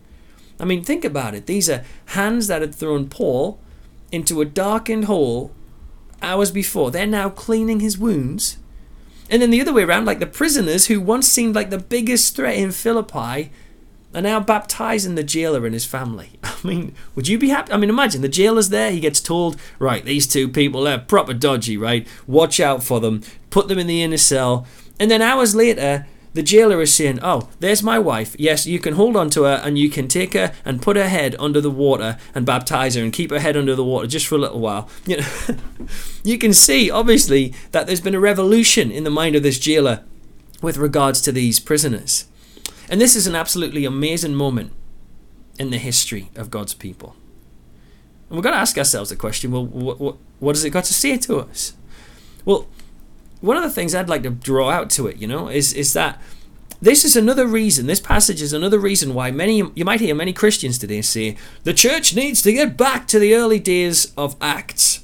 I 0.60 0.66
mean, 0.66 0.84
think 0.84 1.04
about 1.04 1.36
it. 1.36 1.46
These 1.46 1.70
are 1.70 1.84
hands 2.08 2.48
that 2.48 2.62
had 2.62 2.74
thrown 2.74 3.10
Paul 3.10 3.60
into 4.12 4.42
a 4.42 4.46
darkened 4.46 5.06
hole 5.06 5.52
hours 6.22 6.50
before. 6.50 6.92
They're 6.92 7.06
now 7.06 7.30
cleaning 7.30 7.82
his 7.82 7.98
wounds. 7.98 8.58
And 9.30 9.42
then 9.42 9.52
the 9.52 9.62
other 9.62 9.74
way 9.74 9.84
around, 9.84 10.06
like 10.06 10.20
the 10.20 10.26
prisoners 10.26 10.88
who 10.88 11.02
once 11.02 11.28
seemed 11.28 11.56
like 11.56 11.70
the 11.70 11.78
biggest 11.78 12.36
threat 12.36 12.56
in 12.56 12.72
Philippi 12.72 13.52
are 14.14 14.22
now 14.22 14.40
baptizing 14.40 15.16
the 15.16 15.24
jailer 15.24 15.66
and 15.66 15.74
his 15.74 15.86
family. 15.86 16.32
I 16.44 16.56
mean, 16.64 16.96
would 17.16 17.28
you 17.28 17.38
be 17.38 17.50
happy? 17.50 17.72
I 17.72 17.78
mean, 17.78 17.90
imagine 17.90 18.22
the 18.22 18.30
jailer's 18.30 18.70
there. 18.70 18.92
He 18.92 19.00
gets 19.00 19.22
told, 19.22 19.58
right, 19.80 20.04
these 20.04 20.28
two 20.28 20.48
people, 20.48 20.84
they're 20.84 20.98
proper 20.98 21.34
dodgy, 21.34 21.78
right? 21.78 22.08
Watch 22.26 22.60
out 22.60 22.84
for 22.84 23.00
them. 23.00 23.22
Put 23.50 23.68
them 23.68 23.80
in 23.80 23.88
the 23.88 24.04
inner 24.04 24.18
cell. 24.18 24.66
And 25.00 25.12
then 25.12 25.22
hours 25.22 25.56
later, 25.56 26.08
the 26.34 26.44
jailer 26.44 26.82
is 26.82 26.94
saying, 26.94 27.20
Oh, 27.24 27.50
there's 27.60 27.82
my 27.82 27.98
wife. 27.98 28.36
Yes, 28.38 28.68
you 28.68 28.80
can 28.80 28.94
hold 28.94 29.18
on 29.18 29.30
to 29.32 29.44
her 29.44 29.62
and 29.64 29.78
you 29.78 29.90
can 29.90 30.08
take 30.08 30.34
her 30.34 30.54
and 30.64 30.82
put 30.82 30.96
her 30.96 31.10
head 31.10 31.36
under 31.40 31.60
the 31.60 31.72
water 31.72 32.18
and 32.36 32.46
baptize 32.46 32.96
her 32.96 33.02
and 33.02 33.12
keep 33.12 33.32
her 33.32 33.40
head 33.40 33.58
under 33.58 33.76
the 33.76 33.84
water 33.84 34.08
just 34.08 34.28
for 34.28 34.36
a 34.36 34.40
little 34.40 34.60
while. 34.60 34.90
You 35.08 35.18
know, 35.18 35.28
you 36.24 36.38
can 36.38 36.54
see, 36.54 36.92
obviously, 36.92 37.54
that 37.72 37.88
there's 37.88 38.02
been 38.02 38.14
a 38.14 38.20
revolution 38.20 38.92
in 38.92 39.04
the 39.04 39.10
mind 39.10 39.36
of 39.36 39.44
this 39.44 39.58
jailer 39.58 40.04
with 40.62 40.78
regards 40.78 41.22
to 41.22 41.32
these 41.32 41.60
prisoners. 41.60 42.26
And 42.90 43.02
this 43.02 43.16
is 43.16 43.28
an 43.28 43.36
absolutely 43.36 43.86
amazing 43.86 44.36
moment 44.36 44.72
in 45.60 45.72
the 45.72 45.78
history 45.78 46.30
of 46.36 46.52
God's 46.52 46.74
people. 46.74 47.16
And 48.30 48.38
we've 48.38 48.44
got 48.44 48.52
to 48.52 48.58
ask 48.58 48.78
ourselves 48.78 49.10
the 49.10 49.16
question 49.16 49.52
well, 49.52 49.66
what, 49.66 50.00
what, 50.00 50.18
what 50.40 50.56
has 50.56 50.64
it 50.64 50.70
got 50.70 50.86
to 50.86 50.94
say 50.94 51.18
to 51.18 51.38
us? 51.38 51.74
Well, 52.46 52.68
one 53.42 53.58
of 53.58 53.64
the 53.64 53.70
things 53.70 53.94
I'd 53.94 54.10
like 54.10 54.24
to 54.24 54.30
draw 54.30 54.70
out 54.70 54.90
to 54.92 55.08
it, 55.08 55.18
you 55.18 55.28
know, 55.28 55.48
is 55.48 55.74
is 55.74 55.94
that 55.94 56.22
this 56.82 57.04
is 57.04 57.16
another 57.16 57.48
reason. 57.48 57.88
This 57.88 58.00
passage 58.00 58.42
is 58.42 58.54
another 58.54 58.80
reason 58.80 59.14
why 59.14 59.32
many 59.32 59.64
you 59.76 59.86
might 59.86 60.00
hear 60.00 60.16
many 60.16 60.34
Christians 60.34 60.78
today 60.78 61.02
say 61.02 61.38
the 61.64 61.74
church 61.74 62.16
needs 62.16 62.42
to 62.44 62.54
get 62.54 62.78
back 62.78 63.08
to 63.10 63.20
the 63.20 63.34
early 63.36 63.60
days 63.60 64.14
of 64.18 64.36
Acts. 64.42 65.04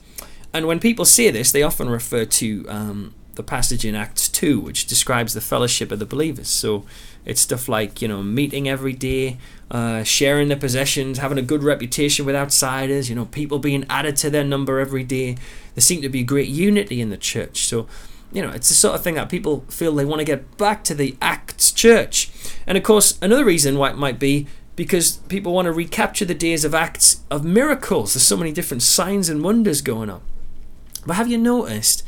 And 0.54 0.68
when 0.68 0.80
people 0.80 1.06
say 1.06 1.32
this, 1.32 1.52
they 1.52 1.64
often 1.64 1.90
refer 1.90 2.26
to 2.26 2.66
um, 2.70 3.16
the 3.36 3.44
passage 3.44 3.86
in 3.86 3.96
Acts 3.96 4.30
two, 4.44 4.60
which 4.60 4.86
describes 4.86 5.34
the 5.34 5.40
fellowship 5.42 5.90
of 5.90 6.00
the 6.00 6.06
believers. 6.06 6.50
So 6.50 6.86
it's 7.26 7.40
stuff 7.40 7.70
like 7.70 8.02
you 8.02 8.08
know 8.10 8.22
meeting 8.22 8.68
every 8.68 8.94
day, 8.94 9.38
uh, 9.72 10.04
sharing 10.04 10.50
their 10.50 10.58
possessions, 10.58 11.18
having 11.18 11.38
a 11.38 11.42
good 11.42 11.64
reputation 11.64 12.26
with 12.26 12.36
outsiders. 12.36 13.10
You 13.10 13.16
know, 13.16 13.26
people 13.26 13.60
being 13.60 13.86
added 13.90 14.18
to 14.18 14.30
their 14.30 14.44
number 14.44 14.80
every 14.80 15.06
day. 15.06 15.38
There 15.76 15.82
seemed 15.82 16.04
to 16.04 16.10
be 16.10 16.24
great 16.24 16.50
unity 16.50 17.00
in 17.00 17.10
the 17.10 17.18
church. 17.18 17.66
So 17.66 17.88
you 18.34 18.42
know, 18.42 18.50
it's 18.50 18.68
the 18.68 18.76
sort 18.76 18.96
of 18.96 19.04
thing 19.04 19.16
that 19.16 19.30
people 19.30 19.64
feel 19.70 19.94
they 19.94 20.06
want 20.06 20.20
to 20.20 20.26
get 20.26 20.58
back 20.58 20.84
to 20.86 20.96
the 20.96 21.16
Acts 21.22 21.72
church. 21.72 22.32
And 22.68 22.78
of 22.78 22.84
course, 22.84 23.18
another 23.22 23.46
reason 23.46 23.78
why 23.78 23.92
it 23.92 23.98
might 23.98 24.20
be 24.20 24.48
because 24.76 25.18
people 25.30 25.54
want 25.54 25.68
to 25.68 25.72
recapture 25.72 26.26
the 26.26 26.34
days 26.34 26.66
of 26.66 26.74
Acts 26.74 27.22
of 27.30 27.46
miracles. 27.46 28.14
There's 28.14 28.24
so 28.24 28.36
many 28.36 28.52
different 28.52 28.82
signs 28.82 29.30
and 29.30 29.44
wonders 29.44 29.82
going 29.82 30.10
on. 30.10 30.22
But 31.06 31.16
have 31.16 31.28
you 31.28 31.38
noticed 31.38 32.04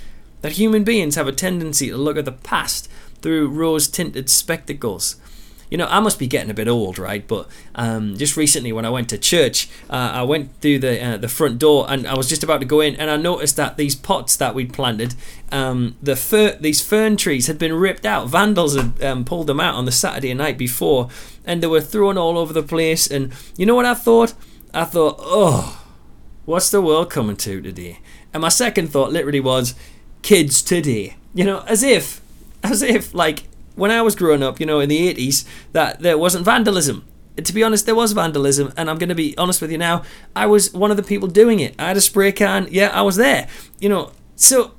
that 0.46 0.54
human 0.54 0.84
beings 0.84 1.16
have 1.16 1.28
a 1.28 1.32
tendency 1.32 1.90
to 1.90 1.98
look 1.98 2.18
at 2.18 2.26
the 2.26 2.32
past 2.32 2.88
through 3.24 3.48
rose 3.48 3.88
tinted 3.88 4.30
spectacles? 4.30 5.16
you 5.72 5.80
know, 5.80 5.88
I 5.88 6.00
must 6.00 6.20
be 6.20 6.28
getting 6.28 6.52
a 6.52 6.54
bit 6.54 6.68
old, 6.68 7.00
right? 7.00 7.28
But 7.28 7.48
um, 7.74 8.16
just 8.18 8.38
recently, 8.38 8.72
when 8.72 8.86
I 8.86 8.92
went 8.92 9.10
to 9.10 9.18
church, 9.18 9.68
uh, 9.90 10.12
I 10.14 10.22
went 10.22 10.62
through 10.62 10.78
the 10.78 11.04
uh, 11.04 11.18
the 11.18 11.28
front 11.28 11.58
door, 11.58 11.88
and 11.90 12.06
I 12.06 12.16
was 12.16 12.30
just 12.30 12.44
about 12.44 12.60
to 12.60 12.68
go 12.68 12.82
in, 12.82 12.96
and 12.98 13.10
I 13.10 13.18
noticed 13.18 13.56
that 13.56 13.76
these 13.76 13.96
pots 13.96 14.38
that 14.38 14.54
we'd 14.54 14.72
planted, 14.72 15.16
um, 15.52 15.96
the 16.04 16.16
fir- 16.16 16.58
these 16.62 16.82
fern 16.82 17.18
trees 17.18 17.48
had 17.48 17.58
been 17.58 17.74
ripped 17.74 18.06
out. 18.06 18.30
Vandals 18.30 18.76
had 18.76 19.04
um, 19.04 19.26
pulled 19.26 19.48
them 19.48 19.60
out 19.60 19.74
on 19.74 19.86
the 19.86 19.92
Saturday 19.92 20.34
night 20.36 20.60
before, 20.60 21.10
and 21.46 21.64
they 21.64 21.68
were 21.68 21.82
thrown 21.82 22.16
all 22.16 22.38
over 22.38 22.54
the 22.54 22.62
place. 22.62 23.08
And 23.08 23.34
you 23.58 23.66
know 23.66 23.76
what 23.76 23.86
I 23.86 23.96
thought? 23.96 24.36
I 24.72 24.86
thought, 24.86 25.16
oh, 25.20 25.84
what's 26.46 26.70
the 26.70 26.82
world 26.82 27.10
coming 27.10 27.38
to 27.38 27.62
today? 27.62 28.00
And 28.34 28.42
my 28.42 28.50
second 28.50 28.90
thought 28.90 29.12
literally 29.12 29.40
was, 29.40 29.74
kids 30.26 30.64
today. 30.64 31.16
You 31.34 31.46
know, 31.46 31.64
as 31.68 31.84
if, 31.84 32.20
as 32.64 32.82
if 32.82 33.14
like 33.14 33.44
when 33.76 33.92
I 33.92 34.02
was 34.02 34.16
growing 34.16 34.42
up, 34.44 34.60
you 34.60 34.66
know, 34.66 34.80
in 34.80 34.90
the 34.90 35.14
80s, 35.14 35.46
that 35.72 36.00
there 36.02 36.18
wasn't 36.18 36.44
vandalism. 36.44 37.06
To 37.38 37.54
be 37.54 37.64
honest, 37.64 37.86
there 37.86 37.96
was 37.96 38.14
vandalism, 38.14 38.74
and 38.78 38.90
I'm 38.90 38.98
going 38.98 39.10
to 39.10 39.16
be 39.16 39.38
honest 39.38 39.62
with 39.62 39.72
you 39.72 39.78
now. 39.78 40.04
I 40.36 40.46
was 40.46 40.74
one 40.74 40.90
of 40.90 40.98
the 40.98 41.04
people 41.04 41.28
doing 41.28 41.60
it. 41.60 41.76
I 41.78 41.88
had 41.88 41.98
a 41.98 42.02
spray 42.02 42.32
can. 42.32 42.68
Yeah, 42.72 42.90
I 42.94 43.02
was 43.02 43.18
there. 43.18 43.48
You 43.80 43.90
know, 43.90 44.14
so 44.36 44.72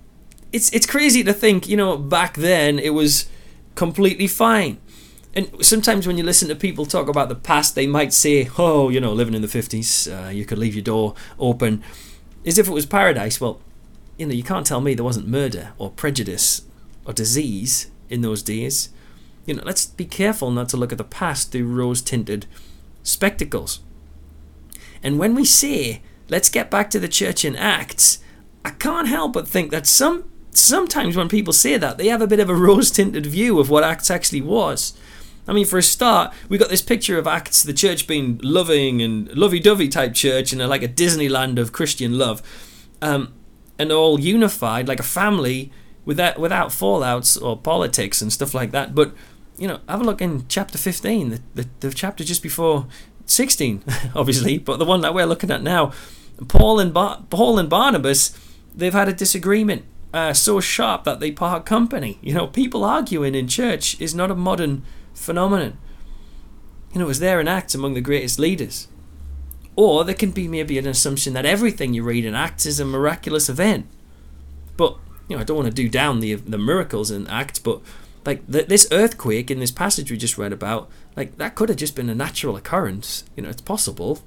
it's 0.52 0.72
it's 0.72 0.86
crazy 0.86 1.22
to 1.22 1.34
think. 1.34 1.68
You 1.68 1.76
know, 1.76 1.98
back 1.98 2.34
then 2.36 2.78
it 2.78 2.94
was 2.94 3.26
completely 3.74 4.26
fine. 4.26 4.78
And 5.34 5.50
sometimes 5.60 6.06
when 6.06 6.16
you 6.16 6.24
listen 6.24 6.48
to 6.48 6.56
people 6.56 6.86
talk 6.86 7.08
about 7.08 7.28
the 7.28 7.34
past, 7.34 7.74
they 7.74 7.86
might 7.86 8.14
say, 8.14 8.48
"Oh, 8.56 8.88
you 8.88 9.00
know, 9.00 9.12
living 9.12 9.34
in 9.34 9.42
the 9.42 9.48
50s, 9.48 10.08
uh, 10.08 10.30
you 10.30 10.46
could 10.46 10.56
leave 10.56 10.74
your 10.74 10.82
door 10.82 11.14
open, 11.38 11.84
as 12.46 12.56
if 12.56 12.66
it 12.68 12.72
was 12.72 12.86
paradise." 12.86 13.38
Well, 13.38 13.60
you 14.18 14.26
know, 14.26 14.34
you 14.34 14.42
can't 14.42 14.66
tell 14.66 14.80
me 14.80 14.94
there 14.94 15.04
wasn't 15.04 15.28
murder 15.28 15.72
or 15.78 15.90
prejudice 15.90 16.62
or 17.04 17.12
disease 17.12 17.90
in 18.08 18.22
those 18.22 18.42
days. 18.42 18.90
You 19.44 19.54
know, 19.54 19.62
let's 19.64 19.86
be 19.86 20.04
careful 20.04 20.50
not 20.50 20.68
to 20.70 20.76
look 20.76 20.92
at 20.92 20.98
the 20.98 21.04
past 21.04 21.52
through 21.52 21.66
rose 21.66 22.02
tinted 22.02 22.46
spectacles. 23.02 23.80
And 25.02 25.18
when 25.18 25.34
we 25.34 25.44
say, 25.44 26.02
let's 26.28 26.48
get 26.48 26.70
back 26.70 26.90
to 26.90 26.98
the 26.98 27.08
church 27.08 27.44
in 27.44 27.54
Acts, 27.54 28.18
I 28.64 28.70
can't 28.70 29.08
help 29.08 29.32
but 29.32 29.46
think 29.46 29.70
that 29.70 29.86
some 29.86 30.24
sometimes 30.50 31.16
when 31.16 31.28
people 31.28 31.52
say 31.52 31.76
that, 31.76 31.98
they 31.98 32.08
have 32.08 32.22
a 32.22 32.26
bit 32.26 32.40
of 32.40 32.48
a 32.48 32.54
rose 32.54 32.90
tinted 32.90 33.26
view 33.26 33.60
of 33.60 33.70
what 33.70 33.84
Acts 33.84 34.10
actually 34.10 34.40
was. 34.40 34.98
I 35.48 35.52
mean, 35.52 35.66
for 35.66 35.78
a 35.78 35.82
start, 35.82 36.34
we 36.48 36.58
got 36.58 36.70
this 36.70 36.82
picture 36.82 37.18
of 37.18 37.26
Acts, 37.26 37.62
the 37.62 37.72
church 37.72 38.06
being 38.06 38.40
loving 38.42 39.00
and 39.00 39.32
lovey 39.36 39.60
dovey 39.60 39.88
type 39.88 40.14
church, 40.14 40.52
and 40.52 40.66
like 40.68 40.82
a 40.82 40.88
Disneyland 40.88 41.58
of 41.58 41.72
Christian 41.72 42.18
love, 42.18 42.42
um, 43.00 43.32
and 43.78 43.92
all 43.92 44.18
unified, 44.18 44.88
like 44.88 45.00
a 45.00 45.04
family 45.04 45.70
without 46.04 46.38
without 46.38 46.68
fallouts 46.68 47.40
or 47.40 47.56
politics 47.56 48.22
and 48.22 48.32
stuff 48.32 48.54
like 48.54 48.70
that. 48.70 48.94
But 48.94 49.14
you 49.58 49.68
know, 49.68 49.80
have 49.88 50.00
a 50.00 50.04
look 50.04 50.20
in 50.20 50.46
chapter 50.48 50.78
fifteen, 50.78 51.30
the 51.30 51.40
the, 51.54 51.68
the 51.80 51.90
chapter 51.92 52.24
just 52.24 52.42
before 52.42 52.86
sixteen, 53.26 53.82
obviously, 54.14 54.58
but 54.58 54.78
the 54.78 54.84
one 54.84 55.00
that 55.02 55.14
we're 55.14 55.26
looking 55.26 55.50
at 55.50 55.62
now. 55.62 55.92
Paul 56.48 56.80
and 56.80 56.92
Bar- 56.92 57.24
Paul 57.30 57.58
and 57.58 57.68
Barnabas, 57.70 58.38
they've 58.74 58.92
had 58.92 59.08
a 59.08 59.12
disagreement 59.14 59.86
uh, 60.12 60.32
so 60.34 60.60
sharp 60.60 61.04
that 61.04 61.18
they 61.18 61.30
part 61.30 61.64
company. 61.64 62.18
You 62.20 62.34
know, 62.34 62.46
people 62.46 62.84
arguing 62.84 63.34
in 63.34 63.48
church 63.48 63.98
is 64.00 64.14
not 64.14 64.30
a 64.30 64.34
modern 64.34 64.82
phenomenon. 65.14 65.78
You 66.92 66.98
know, 66.98 67.06
it 67.06 67.08
was 67.08 67.20
there 67.20 67.40
in 67.40 67.48
Acts 67.48 67.74
among 67.74 67.94
the 67.94 68.00
greatest 68.00 68.38
leaders. 68.38 68.88
Or 69.76 70.04
there 70.04 70.14
can 70.14 70.30
be 70.30 70.48
maybe 70.48 70.78
an 70.78 70.86
assumption 70.86 71.34
that 71.34 71.44
everything 71.44 71.92
you 71.92 72.02
read 72.02 72.24
in 72.24 72.34
Acts 72.34 72.66
is 72.66 72.80
a 72.80 72.84
miraculous 72.84 73.48
event. 73.48 73.86
But 74.76 74.96
you 75.28 75.36
know, 75.36 75.42
I 75.42 75.44
don't 75.44 75.56
want 75.56 75.68
to 75.68 75.74
do 75.74 75.88
down 75.88 76.20
the 76.20 76.34
the 76.34 76.58
miracles 76.58 77.10
in 77.10 77.26
Acts, 77.28 77.58
but 77.58 77.80
like 78.24 78.42
the, 78.48 78.62
this 78.62 78.88
earthquake 78.90 79.50
in 79.50 79.60
this 79.60 79.70
passage 79.70 80.10
we 80.10 80.16
just 80.16 80.38
read 80.38 80.52
about, 80.52 80.90
like 81.16 81.36
that 81.36 81.54
could 81.54 81.68
have 81.68 81.78
just 81.78 81.94
been 81.94 82.08
a 82.08 82.14
natural 82.14 82.56
occurrence. 82.56 83.24
You 83.36 83.42
know, 83.42 83.50
it's 83.50 83.62
possible 83.62 84.20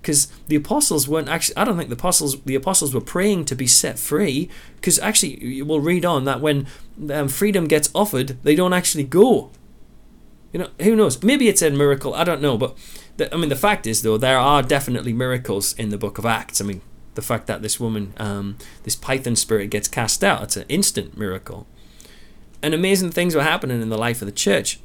because 0.00 0.26
the 0.48 0.56
apostles 0.56 1.08
weren't 1.08 1.28
actually. 1.28 1.56
I 1.56 1.64
don't 1.64 1.76
think 1.76 1.88
the 1.88 1.96
apostles 1.96 2.40
the 2.42 2.54
apostles 2.54 2.94
were 2.94 3.00
praying 3.00 3.46
to 3.46 3.54
be 3.54 3.66
set 3.66 3.98
free. 3.98 4.50
Because 4.76 4.98
actually, 4.98 5.62
we'll 5.62 5.80
read 5.80 6.04
on 6.04 6.24
that 6.24 6.40
when 6.40 6.66
um, 7.10 7.28
freedom 7.28 7.66
gets 7.66 7.90
offered, 7.94 8.36
they 8.42 8.54
don't 8.54 8.72
actually 8.72 9.04
go. 9.04 9.50
You 10.52 10.60
know, 10.60 10.68
who 10.82 10.94
knows? 10.94 11.22
Maybe 11.22 11.48
it's 11.48 11.62
a 11.62 11.70
miracle. 11.70 12.14
I 12.14 12.24
don't 12.24 12.42
know, 12.42 12.58
but 12.58 12.76
the, 13.16 13.32
I 13.34 13.38
mean, 13.38 13.48
the 13.48 13.56
fact 13.56 13.86
is 13.86 14.02
though, 14.02 14.18
there 14.18 14.38
are 14.38 14.62
definitely 14.62 15.12
miracles 15.12 15.72
in 15.74 15.88
the 15.88 15.98
Book 15.98 16.18
of 16.18 16.26
Acts. 16.26 16.60
I 16.60 16.64
mean, 16.64 16.82
the 17.14 17.22
fact 17.22 17.46
that 17.46 17.62
this 17.62 17.80
woman, 17.80 18.14
um, 18.18 18.58
this 18.84 18.96
python 18.96 19.36
spirit, 19.36 19.70
gets 19.70 19.88
cast 19.88 20.22
out. 20.22 20.42
It's 20.42 20.56
an 20.56 20.66
instant 20.68 21.16
miracle. 21.16 21.66
And 22.62 22.74
amazing 22.74 23.10
things 23.10 23.34
were 23.34 23.42
happening 23.42 23.82
in 23.82 23.88
the 23.88 23.98
life 23.98 24.22
of 24.22 24.26
the 24.26 24.32
church. 24.32 24.78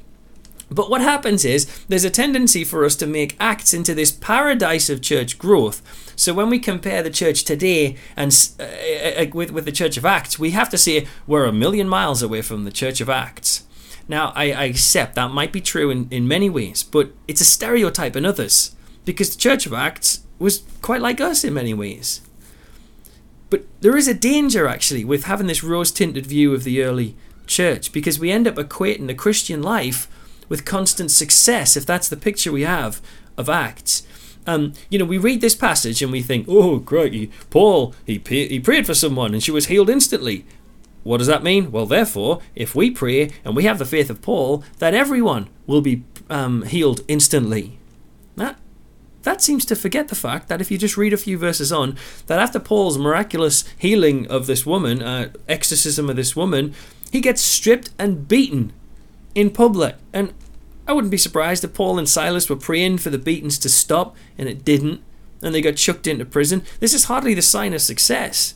But 0.70 0.90
what 0.90 1.00
happens 1.00 1.44
is 1.44 1.66
there's 1.88 2.04
a 2.04 2.10
tendency 2.10 2.64
for 2.64 2.84
us 2.84 2.94
to 2.96 3.06
make 3.06 3.36
acts 3.40 3.72
into 3.72 3.94
this 3.94 4.12
paradise 4.12 4.90
of 4.90 5.00
church 5.00 5.38
growth. 5.38 6.12
So 6.14 6.34
when 6.34 6.50
we 6.50 6.58
compare 6.58 7.02
the 7.02 7.10
church 7.10 7.44
today 7.44 7.96
and 8.16 8.32
uh, 8.58 8.64
uh, 8.64 9.22
uh, 9.22 9.26
with 9.32 9.50
with 9.50 9.64
the 9.64 9.72
Church 9.72 9.96
of 9.96 10.04
Acts, 10.04 10.38
we 10.38 10.50
have 10.50 10.68
to 10.70 10.78
say 10.78 11.06
we're 11.26 11.46
a 11.46 11.52
million 11.52 11.88
miles 11.88 12.22
away 12.22 12.42
from 12.42 12.64
the 12.64 12.72
Church 12.72 13.00
of 13.00 13.08
Acts. 13.08 13.64
Now 14.08 14.32
I, 14.34 14.52
I 14.52 14.64
accept 14.64 15.14
that 15.14 15.30
might 15.30 15.52
be 15.52 15.60
true 15.60 15.90
in, 15.90 16.08
in 16.10 16.26
many 16.26 16.48
ways, 16.48 16.82
but 16.82 17.12
it's 17.28 17.42
a 17.42 17.44
stereotype 17.44 18.16
in 18.16 18.24
others 18.24 18.74
because 19.04 19.34
the 19.34 19.40
Church 19.40 19.66
of 19.66 19.72
Acts 19.74 20.24
was 20.38 20.62
quite 20.82 21.02
like 21.02 21.20
us 21.20 21.44
in 21.44 21.54
many 21.54 21.74
ways. 21.74 22.22
But 23.50 23.64
there 23.80 23.96
is 23.96 24.08
a 24.08 24.14
danger 24.14 24.66
actually 24.66 25.04
with 25.04 25.24
having 25.24 25.46
this 25.46 25.64
rose 25.64 25.90
tinted 25.90 26.26
view 26.26 26.54
of 26.54 26.64
the 26.64 26.82
early 26.82 27.16
church 27.46 27.92
because 27.92 28.18
we 28.18 28.30
end 28.30 28.46
up 28.46 28.56
equating 28.56 29.06
the 29.06 29.14
Christian 29.14 29.62
life 29.62 30.08
with 30.48 30.64
constant 30.64 31.10
success 31.10 31.76
if 31.76 31.84
that's 31.86 32.08
the 32.08 32.16
picture 32.16 32.52
we 32.52 32.62
have 32.62 33.00
of 33.36 33.48
Acts. 33.48 34.02
Um, 34.46 34.72
you 34.88 34.98
know, 34.98 35.04
we 35.04 35.18
read 35.18 35.42
this 35.42 35.54
passage 35.54 36.00
and 36.00 36.10
we 36.10 36.22
think, 36.22 36.46
oh, 36.48 36.80
crikey, 36.80 37.30
Paul, 37.50 37.94
he, 38.06 38.22
he 38.26 38.58
prayed 38.60 38.86
for 38.86 38.94
someone 38.94 39.34
and 39.34 39.42
she 39.42 39.50
was 39.50 39.66
healed 39.66 39.90
instantly. 39.90 40.46
What 41.08 41.16
does 41.16 41.26
that 41.26 41.42
mean? 41.42 41.72
Well, 41.72 41.86
therefore, 41.86 42.42
if 42.54 42.74
we 42.74 42.90
pray 42.90 43.30
and 43.42 43.56
we 43.56 43.64
have 43.64 43.78
the 43.78 43.86
faith 43.86 44.10
of 44.10 44.20
Paul, 44.20 44.62
that 44.78 44.92
everyone 44.92 45.48
will 45.66 45.80
be 45.80 46.04
um, 46.28 46.64
healed 46.64 47.00
instantly. 47.08 47.78
That 48.36 48.58
that 49.22 49.40
seems 49.40 49.64
to 49.64 49.74
forget 49.74 50.08
the 50.08 50.14
fact 50.14 50.48
that 50.48 50.60
if 50.60 50.70
you 50.70 50.76
just 50.76 50.98
read 50.98 51.14
a 51.14 51.16
few 51.16 51.38
verses 51.38 51.72
on, 51.72 51.96
that 52.26 52.38
after 52.38 52.60
Paul's 52.60 52.98
miraculous 52.98 53.64
healing 53.78 54.26
of 54.26 54.46
this 54.46 54.66
woman, 54.66 55.02
uh, 55.02 55.30
exorcism 55.48 56.10
of 56.10 56.16
this 56.16 56.36
woman, 56.36 56.74
he 57.10 57.22
gets 57.22 57.40
stripped 57.40 57.88
and 57.98 58.28
beaten 58.28 58.74
in 59.34 59.48
public. 59.48 59.96
And 60.12 60.34
I 60.86 60.92
wouldn't 60.92 61.10
be 61.10 61.16
surprised 61.16 61.64
if 61.64 61.72
Paul 61.72 61.98
and 61.98 62.06
Silas 62.06 62.50
were 62.50 62.56
praying 62.56 62.98
for 62.98 63.08
the 63.08 63.16
beatings 63.16 63.58
to 63.60 63.70
stop 63.70 64.14
and 64.36 64.46
it 64.46 64.62
didn't, 64.62 65.00
and 65.40 65.54
they 65.54 65.62
got 65.62 65.76
chucked 65.76 66.06
into 66.06 66.26
prison. 66.26 66.64
This 66.80 66.92
is 66.92 67.04
hardly 67.04 67.32
the 67.32 67.40
sign 67.40 67.72
of 67.72 67.80
success. 67.80 68.52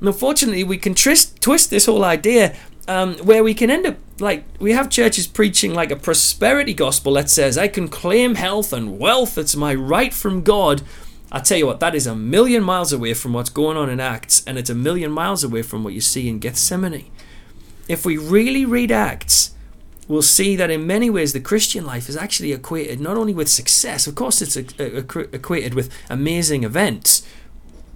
And 0.00 0.08
unfortunately, 0.08 0.64
we 0.64 0.78
can 0.78 0.94
twist, 0.94 1.40
twist 1.40 1.70
this 1.70 1.86
whole 1.86 2.04
idea 2.04 2.56
um, 2.86 3.16
where 3.18 3.44
we 3.44 3.54
can 3.54 3.70
end 3.70 3.86
up 3.86 3.96
like 4.20 4.44
we 4.58 4.72
have 4.72 4.90
churches 4.90 5.26
preaching 5.26 5.74
like 5.74 5.90
a 5.90 5.96
prosperity 5.96 6.74
gospel 6.74 7.12
that 7.12 7.30
says 7.30 7.56
I 7.56 7.68
can 7.68 7.86
claim 7.88 8.34
health 8.34 8.72
and 8.72 8.98
wealth. 8.98 9.38
It's 9.38 9.54
my 9.54 9.74
right 9.74 10.12
from 10.12 10.42
God. 10.42 10.82
I 11.30 11.40
tell 11.40 11.58
you 11.58 11.66
what, 11.66 11.80
that 11.80 11.94
is 11.94 12.06
a 12.06 12.16
million 12.16 12.62
miles 12.62 12.92
away 12.92 13.12
from 13.12 13.34
what's 13.34 13.50
going 13.50 13.76
on 13.76 13.90
in 13.90 14.00
Acts, 14.00 14.42
and 14.46 14.56
it's 14.58 14.70
a 14.70 14.74
million 14.74 15.10
miles 15.10 15.44
away 15.44 15.60
from 15.60 15.84
what 15.84 15.92
you 15.92 16.00
see 16.00 16.26
in 16.26 16.38
Gethsemane. 16.38 17.10
If 17.86 18.06
we 18.06 18.16
really 18.16 18.64
read 18.64 18.90
Acts, 18.90 19.54
we'll 20.08 20.22
see 20.22 20.56
that 20.56 20.70
in 20.70 20.86
many 20.86 21.10
ways 21.10 21.34
the 21.34 21.40
Christian 21.40 21.84
life 21.84 22.08
is 22.08 22.16
actually 22.16 22.52
equated 22.52 22.98
not 22.98 23.18
only 23.18 23.34
with 23.34 23.50
success, 23.50 24.06
of 24.06 24.14
course, 24.14 24.40
it's 24.40 24.56
equated 24.56 25.74
with 25.74 25.92
amazing 26.08 26.64
events, 26.64 27.28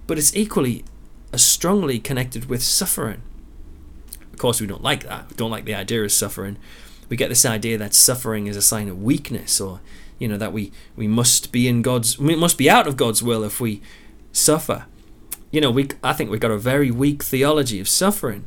but 0.07 0.19
it's 0.19 0.37
equally 0.37 0.85
as 1.33 1.43
strongly 1.43 1.99
connected 1.99 2.47
with 2.47 2.63
suffering 2.63 3.23
Of 4.33 4.39
course, 4.39 4.61
we 4.61 4.67
don't 4.67 4.83
like 4.83 5.05
that. 5.05 5.31
We 5.31 5.37
don't 5.37 5.51
like 5.51 5.65
the 5.65 5.75
idea 5.75 6.03
of 6.03 6.13
suffering. 6.13 6.57
We 7.09 7.17
get 7.17 7.29
this 7.29 7.45
idea 7.45 7.79
that 7.79 7.95
suffering 7.95 8.47
is 8.47 8.57
a 8.57 8.63
sign 8.63 8.89
of 8.89 9.03
weakness, 9.03 9.61
or 9.61 9.81
you 10.19 10.29
know 10.29 10.39
that 10.39 10.53
we 10.53 10.73
we 10.97 11.07
must 11.07 11.53
be 11.53 11.69
in 11.69 11.83
God's 11.83 12.19
we 12.19 12.35
must 12.35 12.57
be 12.57 12.71
out 12.71 12.87
of 12.87 12.97
God's 12.97 13.23
will 13.23 13.45
if 13.45 13.61
we 13.61 13.83
suffer. 14.33 14.87
You 15.51 15.61
know, 15.61 15.71
we 15.71 15.89
I 16.03 16.15
think 16.15 16.31
we've 16.31 16.41
got 16.41 16.51
a 16.51 16.59
very 16.59 16.91
weak 16.91 17.23
theology 17.23 17.81
of 17.81 17.89
suffering. 17.89 18.47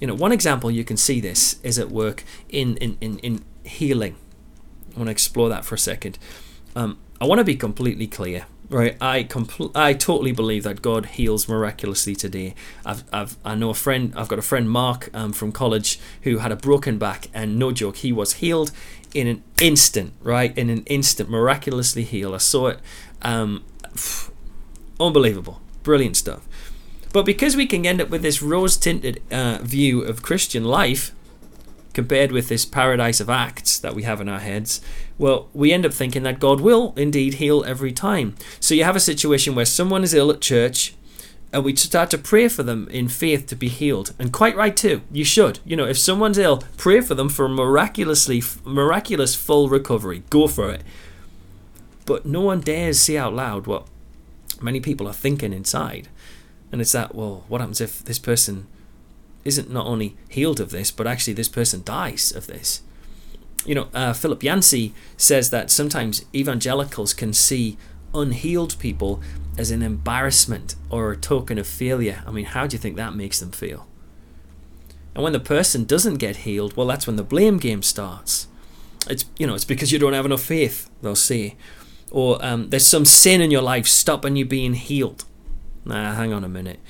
You 0.00 0.06
know, 0.06 0.14
one 0.14 0.32
example 0.32 0.70
you 0.70 0.84
can 0.84 0.96
see 0.96 1.20
this 1.20 1.58
is 1.62 1.78
at 1.78 1.90
work 1.90 2.22
in 2.48 2.76
in 2.76 2.96
in, 3.00 3.18
in 3.18 3.44
healing. 3.64 4.14
I 4.94 4.98
want 4.98 5.08
to 5.08 5.12
explore 5.12 5.48
that 5.48 5.64
for 5.64 5.74
a 5.74 5.78
second. 5.78 6.18
Um, 6.76 6.98
I 7.20 7.26
want 7.26 7.40
to 7.40 7.44
be 7.44 7.56
completely 7.56 8.06
clear 8.06 8.46
right 8.68 8.96
i 9.00 9.22
compl- 9.22 9.70
i 9.74 9.92
totally 9.92 10.32
believe 10.32 10.64
that 10.64 10.82
god 10.82 11.06
heals 11.06 11.48
miraculously 11.48 12.14
today. 12.16 12.54
I've, 12.84 13.04
I've 13.12 13.36
i 13.44 13.54
know 13.54 13.70
a 13.70 13.74
friend 13.74 14.12
i've 14.16 14.28
got 14.28 14.38
a 14.38 14.42
friend 14.42 14.68
mark 14.68 15.08
um, 15.14 15.32
from 15.32 15.52
college 15.52 16.00
who 16.22 16.38
had 16.38 16.50
a 16.50 16.56
broken 16.56 16.98
back 16.98 17.28
and 17.32 17.58
no 17.58 17.70
joke 17.72 17.98
he 17.98 18.12
was 18.12 18.34
healed 18.34 18.72
in 19.14 19.26
an 19.26 19.42
instant 19.60 20.12
right? 20.22 20.56
In 20.58 20.68
an 20.70 20.82
instant 20.84 21.30
miraculously 21.30 22.02
healed. 22.02 22.34
I 22.34 22.38
saw 22.38 22.68
it 22.68 22.80
um, 23.22 23.64
unbelievable. 25.00 25.60
Brilliant 25.82 26.16
stuff. 26.16 26.46
But 27.12 27.24
because 27.24 27.56
we 27.56 27.66
can 27.66 27.86
end 27.86 28.00
up 28.00 28.10
with 28.10 28.22
this 28.22 28.42
rose 28.42 28.76
tinted 28.76 29.22
uh, 29.30 29.58
view 29.62 30.02
of 30.02 30.22
christian 30.22 30.64
life 30.64 31.12
compared 31.96 32.30
with 32.30 32.50
this 32.50 32.66
paradise 32.66 33.20
of 33.20 33.30
acts 33.30 33.78
that 33.78 33.94
we 33.94 34.02
have 34.02 34.20
in 34.20 34.28
our 34.28 34.38
heads, 34.38 34.82
well, 35.16 35.48
we 35.54 35.72
end 35.72 35.86
up 35.86 35.94
thinking 35.94 36.24
that 36.24 36.38
God 36.38 36.60
will 36.60 36.92
indeed 36.94 37.34
heal 37.34 37.64
every 37.64 37.90
time. 37.90 38.34
So 38.60 38.74
you 38.74 38.84
have 38.84 38.96
a 38.96 39.00
situation 39.00 39.54
where 39.54 39.64
someone 39.64 40.04
is 40.04 40.12
ill 40.12 40.30
at 40.30 40.42
church, 40.42 40.94
and 41.54 41.64
we 41.64 41.74
start 41.74 42.10
to 42.10 42.18
pray 42.18 42.48
for 42.48 42.62
them 42.62 42.86
in 42.90 43.08
faith 43.08 43.46
to 43.46 43.56
be 43.56 43.68
healed. 43.68 44.12
And 44.18 44.30
quite 44.30 44.54
right 44.54 44.76
too. 44.76 45.00
You 45.10 45.24
should. 45.24 45.60
You 45.64 45.74
know, 45.74 45.86
if 45.86 45.98
someone's 45.98 46.36
ill, 46.36 46.64
pray 46.76 47.00
for 47.00 47.14
them 47.14 47.30
for 47.30 47.46
a 47.46 47.48
miraculously 47.48 48.42
miraculous 48.66 49.34
full 49.34 49.70
recovery. 49.70 50.22
Go 50.28 50.48
for 50.48 50.70
it. 50.70 50.82
But 52.04 52.26
no 52.26 52.42
one 52.42 52.60
dares 52.60 53.00
say 53.00 53.16
out 53.16 53.32
loud 53.32 53.66
what 53.66 53.86
many 54.60 54.80
people 54.80 55.08
are 55.08 55.14
thinking 55.14 55.54
inside. 55.54 56.08
And 56.70 56.82
it's 56.82 56.92
that, 56.92 57.14
well, 57.14 57.44
what 57.48 57.62
happens 57.62 57.80
if 57.80 58.04
this 58.04 58.18
person 58.18 58.66
isn't 59.46 59.70
not 59.70 59.86
only 59.86 60.16
healed 60.28 60.60
of 60.60 60.70
this, 60.70 60.90
but 60.90 61.06
actually 61.06 61.32
this 61.32 61.48
person 61.48 61.82
dies 61.84 62.32
of 62.32 62.46
this. 62.46 62.82
You 63.64 63.74
know, 63.74 63.88
uh, 63.94 64.12
Philip 64.12 64.42
Yancey 64.42 64.92
says 65.16 65.50
that 65.50 65.70
sometimes 65.70 66.24
evangelicals 66.34 67.14
can 67.14 67.32
see 67.32 67.76
unhealed 68.14 68.78
people 68.78 69.20
as 69.58 69.70
an 69.70 69.82
embarrassment 69.82 70.76
or 70.90 71.12
a 71.12 71.16
token 71.16 71.58
of 71.58 71.66
failure. 71.66 72.22
I 72.26 72.30
mean, 72.30 72.44
how 72.44 72.66
do 72.66 72.74
you 72.74 72.78
think 72.78 72.96
that 72.96 73.14
makes 73.14 73.40
them 73.40 73.50
feel? 73.50 73.86
And 75.14 75.24
when 75.24 75.32
the 75.32 75.40
person 75.40 75.84
doesn't 75.84 76.16
get 76.16 76.36
healed, 76.38 76.76
well, 76.76 76.86
that's 76.86 77.06
when 77.06 77.16
the 77.16 77.24
blame 77.24 77.58
game 77.58 77.82
starts. 77.82 78.48
It's 79.08 79.24
you 79.38 79.46
know, 79.46 79.54
it's 79.54 79.64
because 79.64 79.90
you 79.90 79.98
don't 79.98 80.12
have 80.12 80.26
enough 80.26 80.42
faith. 80.42 80.90
They'll 81.00 81.16
say, 81.16 81.56
or 82.10 82.44
um, 82.44 82.70
there's 82.70 82.86
some 82.86 83.04
sin 83.04 83.40
in 83.40 83.50
your 83.50 83.62
life 83.62 83.86
stopping 83.86 84.36
you 84.36 84.44
being 84.44 84.74
healed. 84.74 85.24
Nah, 85.84 86.14
hang 86.14 86.32
on 86.32 86.44
a 86.44 86.48
minute. 86.48 86.80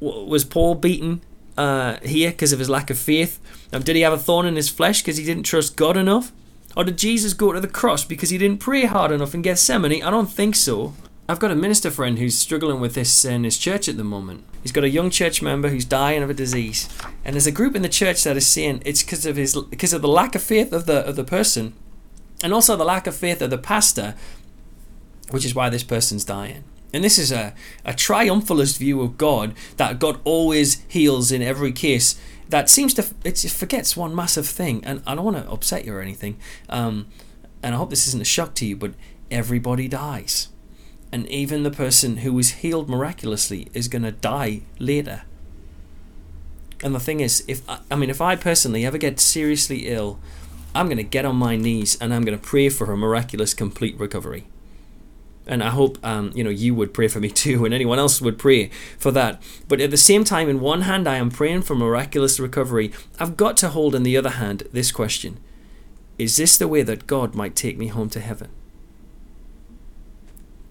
Was 0.00 0.44
Paul 0.44 0.74
beaten 0.74 1.20
uh, 1.56 1.98
here 2.02 2.30
because 2.30 2.52
of 2.52 2.58
his 2.58 2.70
lack 2.70 2.90
of 2.90 2.98
faith? 2.98 3.40
Um, 3.72 3.82
did 3.82 3.96
he 3.96 4.02
have 4.02 4.12
a 4.12 4.18
thorn 4.18 4.46
in 4.46 4.56
his 4.56 4.68
flesh 4.68 5.02
because 5.02 5.16
he 5.16 5.24
didn't 5.24 5.44
trust 5.44 5.76
God 5.76 5.96
enough? 5.96 6.32
Or 6.76 6.84
did 6.84 6.98
Jesus 6.98 7.32
go 7.32 7.52
to 7.52 7.60
the 7.60 7.68
cross 7.68 8.04
because 8.04 8.30
he 8.30 8.38
didn't 8.38 8.60
pray 8.60 8.84
hard 8.84 9.10
enough 9.10 9.34
in 9.34 9.42
Gethsemane? 9.42 10.02
I 10.02 10.10
don't 10.10 10.30
think 10.30 10.54
so. 10.54 10.92
I've 11.28 11.40
got 11.40 11.50
a 11.50 11.56
minister 11.56 11.90
friend 11.90 12.18
who's 12.18 12.38
struggling 12.38 12.78
with 12.78 12.94
this 12.94 13.24
in 13.24 13.42
his 13.42 13.58
church 13.58 13.88
at 13.88 13.96
the 13.96 14.04
moment. 14.04 14.44
He's 14.62 14.70
got 14.70 14.84
a 14.84 14.88
young 14.88 15.10
church 15.10 15.42
member 15.42 15.70
who's 15.70 15.84
dying 15.84 16.22
of 16.22 16.30
a 16.30 16.34
disease, 16.34 16.88
and 17.24 17.34
there's 17.34 17.48
a 17.48 17.52
group 17.52 17.74
in 17.74 17.82
the 17.82 17.88
church 17.88 18.22
that 18.24 18.36
is 18.36 18.46
saying 18.46 18.82
it's 18.84 19.02
because 19.02 19.26
of 19.26 19.36
his 19.36 19.56
because 19.56 19.92
of 19.92 20.02
the 20.02 20.08
lack 20.08 20.36
of 20.36 20.42
faith 20.42 20.72
of 20.72 20.86
the 20.86 21.04
of 21.04 21.16
the 21.16 21.24
person, 21.24 21.74
and 22.44 22.54
also 22.54 22.76
the 22.76 22.84
lack 22.84 23.08
of 23.08 23.16
faith 23.16 23.42
of 23.42 23.50
the 23.50 23.58
pastor, 23.58 24.14
which 25.30 25.44
is 25.44 25.54
why 25.54 25.68
this 25.68 25.82
person's 25.82 26.24
dying. 26.24 26.62
And 26.92 27.02
this 27.04 27.18
is 27.18 27.32
a, 27.32 27.54
a 27.84 27.92
triumphalist 27.92 28.78
view 28.78 29.02
of 29.02 29.18
God 29.18 29.54
that 29.76 29.98
God 29.98 30.20
always 30.24 30.82
heals 30.88 31.32
in 31.32 31.42
every 31.42 31.72
case. 31.72 32.18
That 32.48 32.70
seems 32.70 32.94
to 32.94 33.06
it 33.24 33.38
forgets 33.38 33.96
one 33.96 34.14
massive 34.14 34.46
thing, 34.46 34.84
and 34.84 35.02
I 35.06 35.14
don't 35.14 35.24
want 35.24 35.36
to 35.36 35.50
upset 35.50 35.84
you 35.84 35.94
or 35.94 36.00
anything. 36.00 36.38
Um, 36.68 37.06
and 37.62 37.74
I 37.74 37.78
hope 37.78 37.90
this 37.90 38.06
isn't 38.06 38.22
a 38.22 38.24
shock 38.24 38.54
to 38.56 38.66
you, 38.66 38.76
but 38.76 38.94
everybody 39.30 39.88
dies, 39.88 40.48
and 41.10 41.26
even 41.28 41.64
the 41.64 41.72
person 41.72 42.18
who 42.18 42.32
was 42.32 42.50
healed 42.50 42.88
miraculously 42.88 43.68
is 43.74 43.88
going 43.88 44.04
to 44.04 44.12
die 44.12 44.62
later. 44.78 45.22
And 46.84 46.94
the 46.94 47.00
thing 47.00 47.20
is, 47.20 47.44
if 47.48 47.68
I, 47.68 47.80
I 47.90 47.96
mean, 47.96 48.10
if 48.10 48.20
I 48.20 48.36
personally 48.36 48.86
ever 48.86 48.98
get 48.98 49.18
seriously 49.18 49.88
ill, 49.88 50.20
I'm 50.72 50.86
going 50.86 50.98
to 50.98 51.02
get 51.02 51.24
on 51.24 51.34
my 51.34 51.56
knees 51.56 51.96
and 52.00 52.14
I'm 52.14 52.22
going 52.22 52.38
to 52.38 52.44
pray 52.44 52.68
for 52.68 52.92
a 52.92 52.96
miraculous, 52.96 53.54
complete 53.54 53.98
recovery 53.98 54.46
and 55.46 55.62
I 55.62 55.70
hope 55.70 55.98
um, 56.04 56.32
you 56.34 56.42
know 56.42 56.50
you 56.50 56.74
would 56.74 56.92
pray 56.92 57.08
for 57.08 57.20
me 57.20 57.28
too, 57.44 57.64
and 57.64 57.72
anyone 57.72 57.98
else 57.98 58.20
would 58.20 58.38
pray 58.38 58.70
for 58.98 59.10
that. 59.12 59.42
But 59.68 59.80
at 59.80 59.90
the 59.90 59.96
same 59.96 60.24
time, 60.24 60.48
in 60.48 60.60
one 60.60 60.82
hand, 60.82 61.08
I 61.08 61.16
am 61.16 61.30
praying 61.30 61.62
for 61.62 61.74
miraculous 61.74 62.40
recovery. 62.40 62.92
I've 63.18 63.36
got 63.36 63.56
to 63.58 63.68
hold 63.68 63.94
in 63.94 64.02
the 64.02 64.16
other 64.16 64.30
hand 64.30 64.64
this 64.72 64.92
question: 64.92 65.38
Is 66.18 66.36
this 66.36 66.56
the 66.58 66.68
way 66.68 66.82
that 66.82 67.06
God 67.06 67.34
might 67.34 67.56
take 67.56 67.78
me 67.78 67.88
home 67.88 68.10
to 68.10 68.20
heaven? 68.20 68.50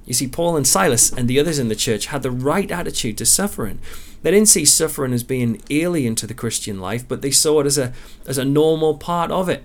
You 0.06 0.14
see, 0.14 0.28
Paul 0.28 0.56
and 0.56 0.68
Silas 0.68 1.12
and 1.12 1.28
the 1.28 1.40
others 1.40 1.58
in 1.58 1.68
the 1.68 1.76
church 1.76 2.08
had 2.08 2.22
the 2.22 2.30
right 2.30 2.70
attitude 2.70 3.18
to 3.18 3.26
suffering. 3.26 3.80
They 4.22 4.32
didn't 4.32 4.50
see 4.50 4.66
suffering 4.66 5.14
as 5.14 5.24
being 5.24 5.62
alien 5.70 6.16
to 6.16 6.28
the 6.28 6.34
Christian 6.34 6.80
life, 6.80 7.08
but 7.08 7.22
they 7.22 7.32
saw 7.32 7.62
it 7.62 7.66
as 7.66 7.78
a 7.78 7.94
as 8.28 8.38
a 8.38 8.46
normal 8.46 8.98
part 8.98 9.32
of 9.32 9.50
it. 9.50 9.64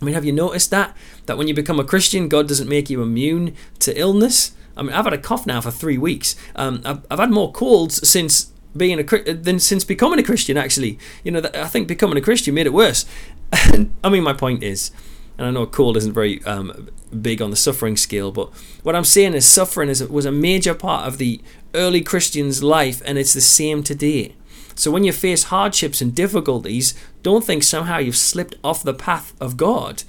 I 0.00 0.04
mean, 0.04 0.14
have 0.14 0.24
you 0.24 0.32
noticed 0.32 0.70
that? 0.70 0.96
That 1.26 1.36
when 1.36 1.48
you 1.48 1.54
become 1.54 1.78
a 1.78 1.84
Christian, 1.84 2.28
God 2.28 2.48
doesn't 2.48 2.68
make 2.68 2.88
you 2.88 3.02
immune 3.02 3.54
to 3.80 3.98
illness? 3.98 4.52
I 4.76 4.82
mean, 4.82 4.92
I've 4.92 5.04
had 5.04 5.12
a 5.12 5.18
cough 5.18 5.46
now 5.46 5.60
for 5.60 5.70
three 5.70 5.98
weeks. 5.98 6.36
Um, 6.56 6.80
I've, 6.84 7.04
I've 7.10 7.18
had 7.18 7.30
more 7.30 7.52
colds 7.52 8.08
since 8.08 8.50
being 8.76 9.00
a 9.00 9.34
than 9.34 9.58
since 9.58 9.84
becoming 9.84 10.18
a 10.18 10.22
Christian. 10.22 10.56
Actually, 10.56 10.98
you 11.24 11.30
know, 11.30 11.42
I 11.54 11.66
think 11.66 11.88
becoming 11.88 12.16
a 12.16 12.20
Christian 12.20 12.54
made 12.54 12.66
it 12.66 12.72
worse. 12.72 13.04
I 13.52 14.08
mean, 14.08 14.22
my 14.22 14.32
point 14.32 14.62
is, 14.62 14.90
and 15.36 15.46
I 15.46 15.50
know 15.50 15.66
cold 15.66 15.96
isn't 15.96 16.12
very 16.12 16.42
um, 16.44 16.88
big 17.20 17.42
on 17.42 17.50
the 17.50 17.56
suffering 17.56 17.96
scale, 17.96 18.30
but 18.30 18.50
what 18.82 18.94
I'm 18.94 19.04
saying 19.04 19.34
is, 19.34 19.46
suffering 19.46 19.88
is 19.88 20.02
was 20.04 20.24
a 20.24 20.32
major 20.32 20.74
part 20.74 21.06
of 21.06 21.18
the 21.18 21.40
early 21.74 22.00
Christian's 22.00 22.62
life, 22.62 23.02
and 23.04 23.18
it's 23.18 23.34
the 23.34 23.40
same 23.40 23.82
today. 23.82 24.34
So 24.80 24.90
when 24.90 25.04
you 25.04 25.12
face 25.12 25.44
hardships 25.44 26.00
and 26.00 26.14
difficulties, 26.14 26.94
don't 27.22 27.44
think 27.44 27.62
somehow 27.62 27.98
you've 27.98 28.16
slipped 28.16 28.54
off 28.64 28.82
the 28.82 28.94
path 28.94 29.34
of 29.38 29.58
God. 29.58 30.04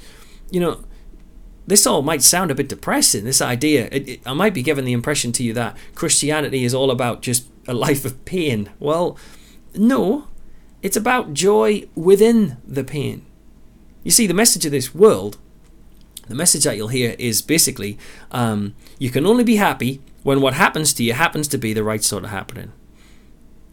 You 0.50 0.62
know, 0.62 0.84
this 1.68 1.86
all 1.86 2.02
might 2.02 2.24
sound 2.24 2.52
a 2.52 2.56
bit 2.56 2.70
depressing. 2.70 3.26
This 3.26 3.42
idea, 3.42 3.90
it, 3.92 4.08
it, 4.08 4.22
I 4.26 4.32
might 4.32 4.54
be 4.54 4.64
giving 4.64 4.86
the 4.86 4.94
impression 4.94 5.34
to 5.34 5.44
you 5.44 5.52
that 5.56 5.76
Christianity 5.94 6.64
is 6.64 6.74
all 6.74 6.90
about 6.90 7.22
just 7.22 7.50
a 7.68 7.74
life 7.74 8.06
of 8.06 8.24
pain. 8.24 8.70
Well, 8.80 9.18
no, 9.76 10.30
it's 10.82 10.96
about 10.96 11.34
joy 11.34 11.90
within 11.94 12.56
the 12.66 12.86
pain. 12.86 13.26
You 14.06 14.12
see, 14.12 14.26
the 14.26 14.34
message 14.34 14.66
of 14.66 14.72
this 14.72 14.96
world, 14.96 15.38
the 16.30 16.36
message 16.36 16.64
that 16.64 16.78
you'll 16.78 16.88
hear 16.88 17.18
is 17.20 17.42
basically 17.42 17.98
um, 18.32 18.74
you 19.00 19.10
can 19.10 19.26
only 19.26 19.44
be 19.44 19.58
happy 19.58 20.00
when 20.24 20.40
what 20.40 20.54
happens 20.54 20.94
to 20.94 21.04
you 21.04 21.12
happens 21.12 21.50
to 21.50 21.58
be 21.58 21.74
the 21.74 21.84
right 21.84 22.06
sort 22.06 22.24
of 22.24 22.30
happening. 22.30 22.72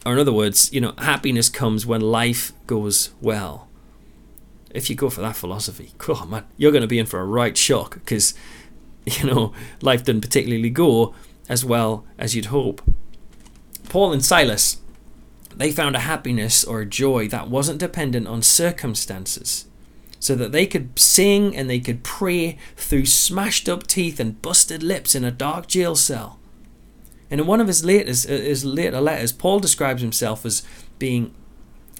Or, 0.09 0.15
in 0.15 0.19
other 0.19 0.33
words, 0.33 0.73
you 0.73 0.81
know, 0.81 0.95
happiness 0.97 1.51
comes 1.51 1.85
when 1.85 2.01
life 2.01 2.55
goes 2.67 3.11
well. 3.21 3.69
If 4.71 4.89
you 4.89 4.97
go 4.97 5.11
for 5.11 5.21
that 5.21 5.37
philosophy, 5.37 5.93
cool, 5.99 6.25
man, 6.25 6.47
you're 6.57 6.73
going 6.73 6.81
to 6.81 6.89
be 6.89 6.99
in 6.99 7.05
for 7.05 7.21
a 7.21 7.27
right 7.27 7.55
shock 7.55 7.97
because, 7.97 8.33
you 9.05 9.27
know, 9.27 9.53
life 9.83 10.05
didn't 10.05 10.23
particularly 10.23 10.71
go 10.71 11.15
as 11.47 11.63
well 11.63 12.07
as 12.17 12.35
you'd 12.35 12.47
hope. 12.47 12.81
Paul 13.91 14.15
and 14.15 14.25
Silas, 14.25 14.79
they 15.55 15.71
found 15.71 15.95
a 15.95 16.01
happiness 16.01 16.65
or 16.65 16.81
a 16.81 16.87
joy 16.87 17.29
that 17.29 17.51
wasn't 17.51 17.79
dependent 17.79 18.27
on 18.29 18.41
circumstances 18.41 19.67
so 20.19 20.35
that 20.37 20.53
they 20.53 20.65
could 20.65 20.99
sing 20.99 21.55
and 21.55 21.69
they 21.69 21.81
could 21.81 22.03
pray 22.03 22.57
through 22.77 23.05
smashed 23.05 23.69
up 23.69 23.87
teeth 23.87 24.19
and 24.19 24.41
busted 24.41 24.83
lips 24.83 25.15
in 25.15 25.23
a 25.23 25.31
dark 25.31 25.67
jail 25.67 25.95
cell. 25.95 26.38
And 27.31 27.41
in 27.41 27.47
one 27.47 27.61
of 27.61 27.67
his 27.67 27.85
uh, 27.85 27.89
his 27.89 28.65
later 28.65 29.01
letters, 29.01 29.33
Paul 29.33 29.61
describes 29.61 30.03
himself 30.03 30.47
as 30.47 30.63
being 30.99 31.35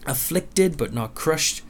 afflicted 0.07 0.77
but 0.77 0.93
not 0.93 1.15
crushed, 1.15 1.63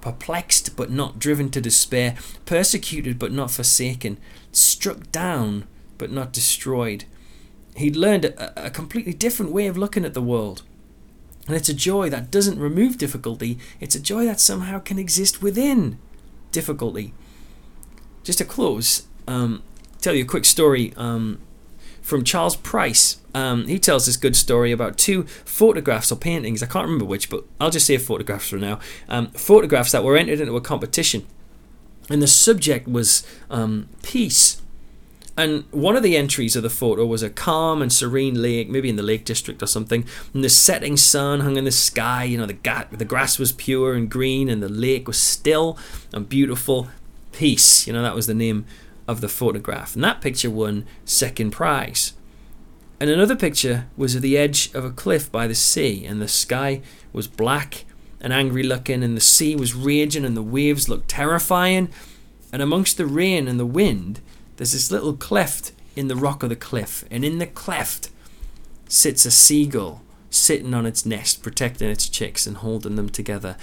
perplexed 0.00 0.76
but 0.76 0.90
not 0.90 1.18
driven 1.18 1.50
to 1.50 1.60
despair, 1.60 2.16
persecuted 2.46 3.18
but 3.18 3.32
not 3.32 3.50
forsaken, 3.50 4.18
struck 4.50 5.10
down 5.12 5.66
but 5.98 6.10
not 6.10 6.32
destroyed. 6.32 7.04
He'd 7.76 7.96
learned 7.96 8.24
a, 8.24 8.66
a 8.66 8.70
completely 8.70 9.12
different 9.12 9.52
way 9.52 9.66
of 9.66 9.78
looking 9.78 10.04
at 10.04 10.14
the 10.14 10.22
world. 10.22 10.62
And 11.46 11.56
it's 11.56 11.68
a 11.68 11.74
joy 11.74 12.08
that 12.10 12.30
doesn't 12.30 12.58
remove 12.58 12.98
difficulty, 12.98 13.58
it's 13.80 13.94
a 13.94 14.00
joy 14.00 14.24
that 14.26 14.40
somehow 14.40 14.78
can 14.78 14.98
exist 14.98 15.42
within 15.42 15.98
difficulty. 16.50 17.12
Just 18.22 18.38
to 18.38 18.44
close, 18.44 19.06
um, 19.26 19.62
tell 20.00 20.14
you 20.14 20.22
a 20.22 20.26
quick 20.26 20.44
story 20.44 20.92
um, 20.96 21.40
from 22.02 22.24
Charles 22.24 22.56
Price. 22.56 23.18
Um, 23.34 23.66
he 23.66 23.78
tells 23.78 24.06
this 24.06 24.18
good 24.18 24.36
story 24.36 24.72
about 24.72 24.98
two 24.98 25.22
photographs 25.44 26.12
or 26.12 26.16
paintings. 26.16 26.62
I 26.62 26.66
can't 26.66 26.84
remember 26.84 27.06
which, 27.06 27.30
but 27.30 27.44
I'll 27.58 27.70
just 27.70 27.86
say 27.86 27.96
photographs 27.96 28.50
for 28.50 28.56
now. 28.56 28.78
Um, 29.08 29.28
photographs 29.28 29.92
that 29.92 30.04
were 30.04 30.16
entered 30.16 30.40
into 30.40 30.56
a 30.56 30.60
competition. 30.60 31.26
And 32.10 32.20
the 32.20 32.26
subject 32.26 32.86
was 32.86 33.26
um, 33.48 33.88
peace. 34.02 34.60
And 35.34 35.64
one 35.70 35.96
of 35.96 36.02
the 36.02 36.14
entries 36.16 36.56
of 36.56 36.62
the 36.62 36.68
photo 36.68 37.06
was 37.06 37.22
a 37.22 37.30
calm 37.30 37.80
and 37.80 37.90
serene 37.90 38.42
lake, 38.42 38.68
maybe 38.68 38.90
in 38.90 38.96
the 38.96 39.02
Lake 39.02 39.24
District 39.24 39.62
or 39.62 39.66
something. 39.66 40.04
And 40.34 40.44
the 40.44 40.50
setting 40.50 40.98
sun 40.98 41.40
hung 41.40 41.56
in 41.56 41.64
the 41.64 41.72
sky. 41.72 42.24
You 42.24 42.36
know, 42.36 42.44
the 42.44 42.52
ga- 42.52 42.88
the 42.92 43.06
grass 43.06 43.38
was 43.38 43.52
pure 43.52 43.94
and 43.94 44.10
green, 44.10 44.50
and 44.50 44.62
the 44.62 44.68
lake 44.68 45.06
was 45.06 45.18
still 45.18 45.78
and 46.12 46.28
beautiful. 46.28 46.88
Peace. 47.32 47.86
You 47.86 47.94
know, 47.94 48.02
that 48.02 48.14
was 48.14 48.26
the 48.26 48.34
name 48.34 48.66
of 49.08 49.20
the 49.20 49.28
photograph. 49.28 49.94
And 49.94 50.04
that 50.04 50.20
picture 50.20 50.50
won 50.50 50.86
second 51.04 51.50
prize. 51.50 52.14
And 53.00 53.10
another 53.10 53.34
picture 53.34 53.86
was 53.96 54.14
of 54.14 54.22
the 54.22 54.38
edge 54.38 54.72
of 54.74 54.84
a 54.84 54.90
cliff 54.90 55.30
by 55.30 55.46
the 55.46 55.54
sea, 55.54 56.06
and 56.06 56.22
the 56.22 56.28
sky 56.28 56.82
was 57.12 57.26
black 57.26 57.84
and 58.20 58.32
angry 58.32 58.62
looking, 58.62 59.02
and 59.02 59.16
the 59.16 59.20
sea 59.20 59.56
was 59.56 59.74
raging, 59.74 60.24
and 60.24 60.36
the 60.36 60.42
waves 60.42 60.88
looked 60.88 61.08
terrifying. 61.08 61.88
And 62.52 62.62
amongst 62.62 62.96
the 62.96 63.06
rain 63.06 63.48
and 63.48 63.58
the 63.58 63.66
wind, 63.66 64.20
there's 64.56 64.72
this 64.72 64.92
little 64.92 65.14
cleft 65.14 65.72
in 65.96 66.08
the 66.08 66.16
rock 66.16 66.42
of 66.42 66.48
the 66.48 66.56
cliff, 66.56 67.04
and 67.10 67.24
in 67.24 67.38
the 67.38 67.46
cleft 67.46 68.10
sits 68.88 69.24
a 69.24 69.30
seagull 69.30 70.02
sitting 70.30 70.72
on 70.72 70.86
its 70.86 71.04
nest, 71.04 71.42
protecting 71.42 71.90
its 71.90 72.08
chicks 72.08 72.46
and 72.46 72.58
holding 72.58 72.96
them 72.96 73.08
together. 73.08 73.56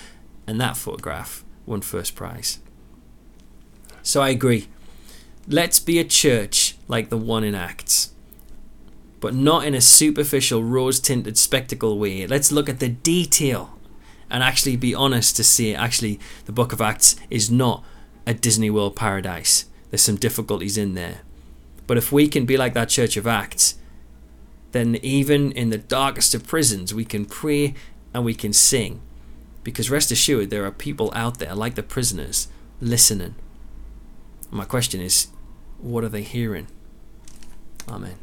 And 0.46 0.60
that 0.60 0.76
photograph 0.76 1.46
won 1.66 1.82
first 1.82 2.16
prize. 2.16 2.60
So 4.04 4.22
I 4.22 4.30
agree. 4.30 4.68
Let's 5.52 5.80
be 5.80 5.98
a 5.98 6.04
church 6.04 6.76
like 6.88 7.10
the 7.10 7.18
one 7.18 7.44
in 7.44 7.56
Acts, 7.56 8.14
but 9.20 9.34
not 9.34 9.66
in 9.66 9.74
a 9.74 9.82
superficial, 9.82 10.64
rose 10.64 11.00
tinted 11.00 11.40
spectacle 11.40 11.98
way. 11.98 12.28
Let's 12.28 12.52
look 12.52 12.70
at 12.70 12.80
the 12.80 12.90
detail 12.90 13.76
and 14.30 14.44
actually 14.44 14.76
be 14.76 14.94
honest 14.94 15.36
to 15.38 15.44
say, 15.44 15.74
actually, 15.74 16.20
the 16.46 16.52
book 16.52 16.72
of 16.72 16.82
Acts 16.82 17.16
is 17.32 17.50
not 17.50 17.84
a 18.28 18.36
Disney 18.36 18.70
World 18.70 18.96
paradise. 18.96 19.66
There's 19.90 20.04
some 20.04 20.18
difficulties 20.18 20.78
in 20.78 20.94
there. 20.94 21.22
But 21.88 21.98
if 21.98 22.12
we 22.12 22.28
can 22.28 22.46
be 22.46 22.56
like 22.56 22.76
that 22.76 22.90
Church 22.90 23.18
of 23.18 23.26
Acts, 23.26 23.74
then 24.72 24.98
even 24.98 25.52
in 25.54 25.72
the 25.72 25.80
darkest 25.80 26.36
of 26.36 26.46
prisons, 26.46 26.94
we 26.94 27.06
can 27.06 27.26
pray 27.26 27.74
and 28.14 28.24
we 28.24 28.36
can 28.36 28.54
sing. 28.54 29.02
Because 29.64 29.90
rest 29.90 30.12
assured, 30.12 30.52
there 30.52 30.66
are 30.66 30.72
people 30.72 31.12
out 31.16 31.40
there, 31.40 31.56
like 31.56 31.74
the 31.74 31.82
prisoners, 31.82 32.50
listening. 32.80 33.34
My 34.52 34.66
question 34.66 35.02
is, 35.02 35.30
what 35.82 36.04
are 36.04 36.10
they 36.10 36.24
hearing? 36.24 36.68
Amen. 37.88 38.16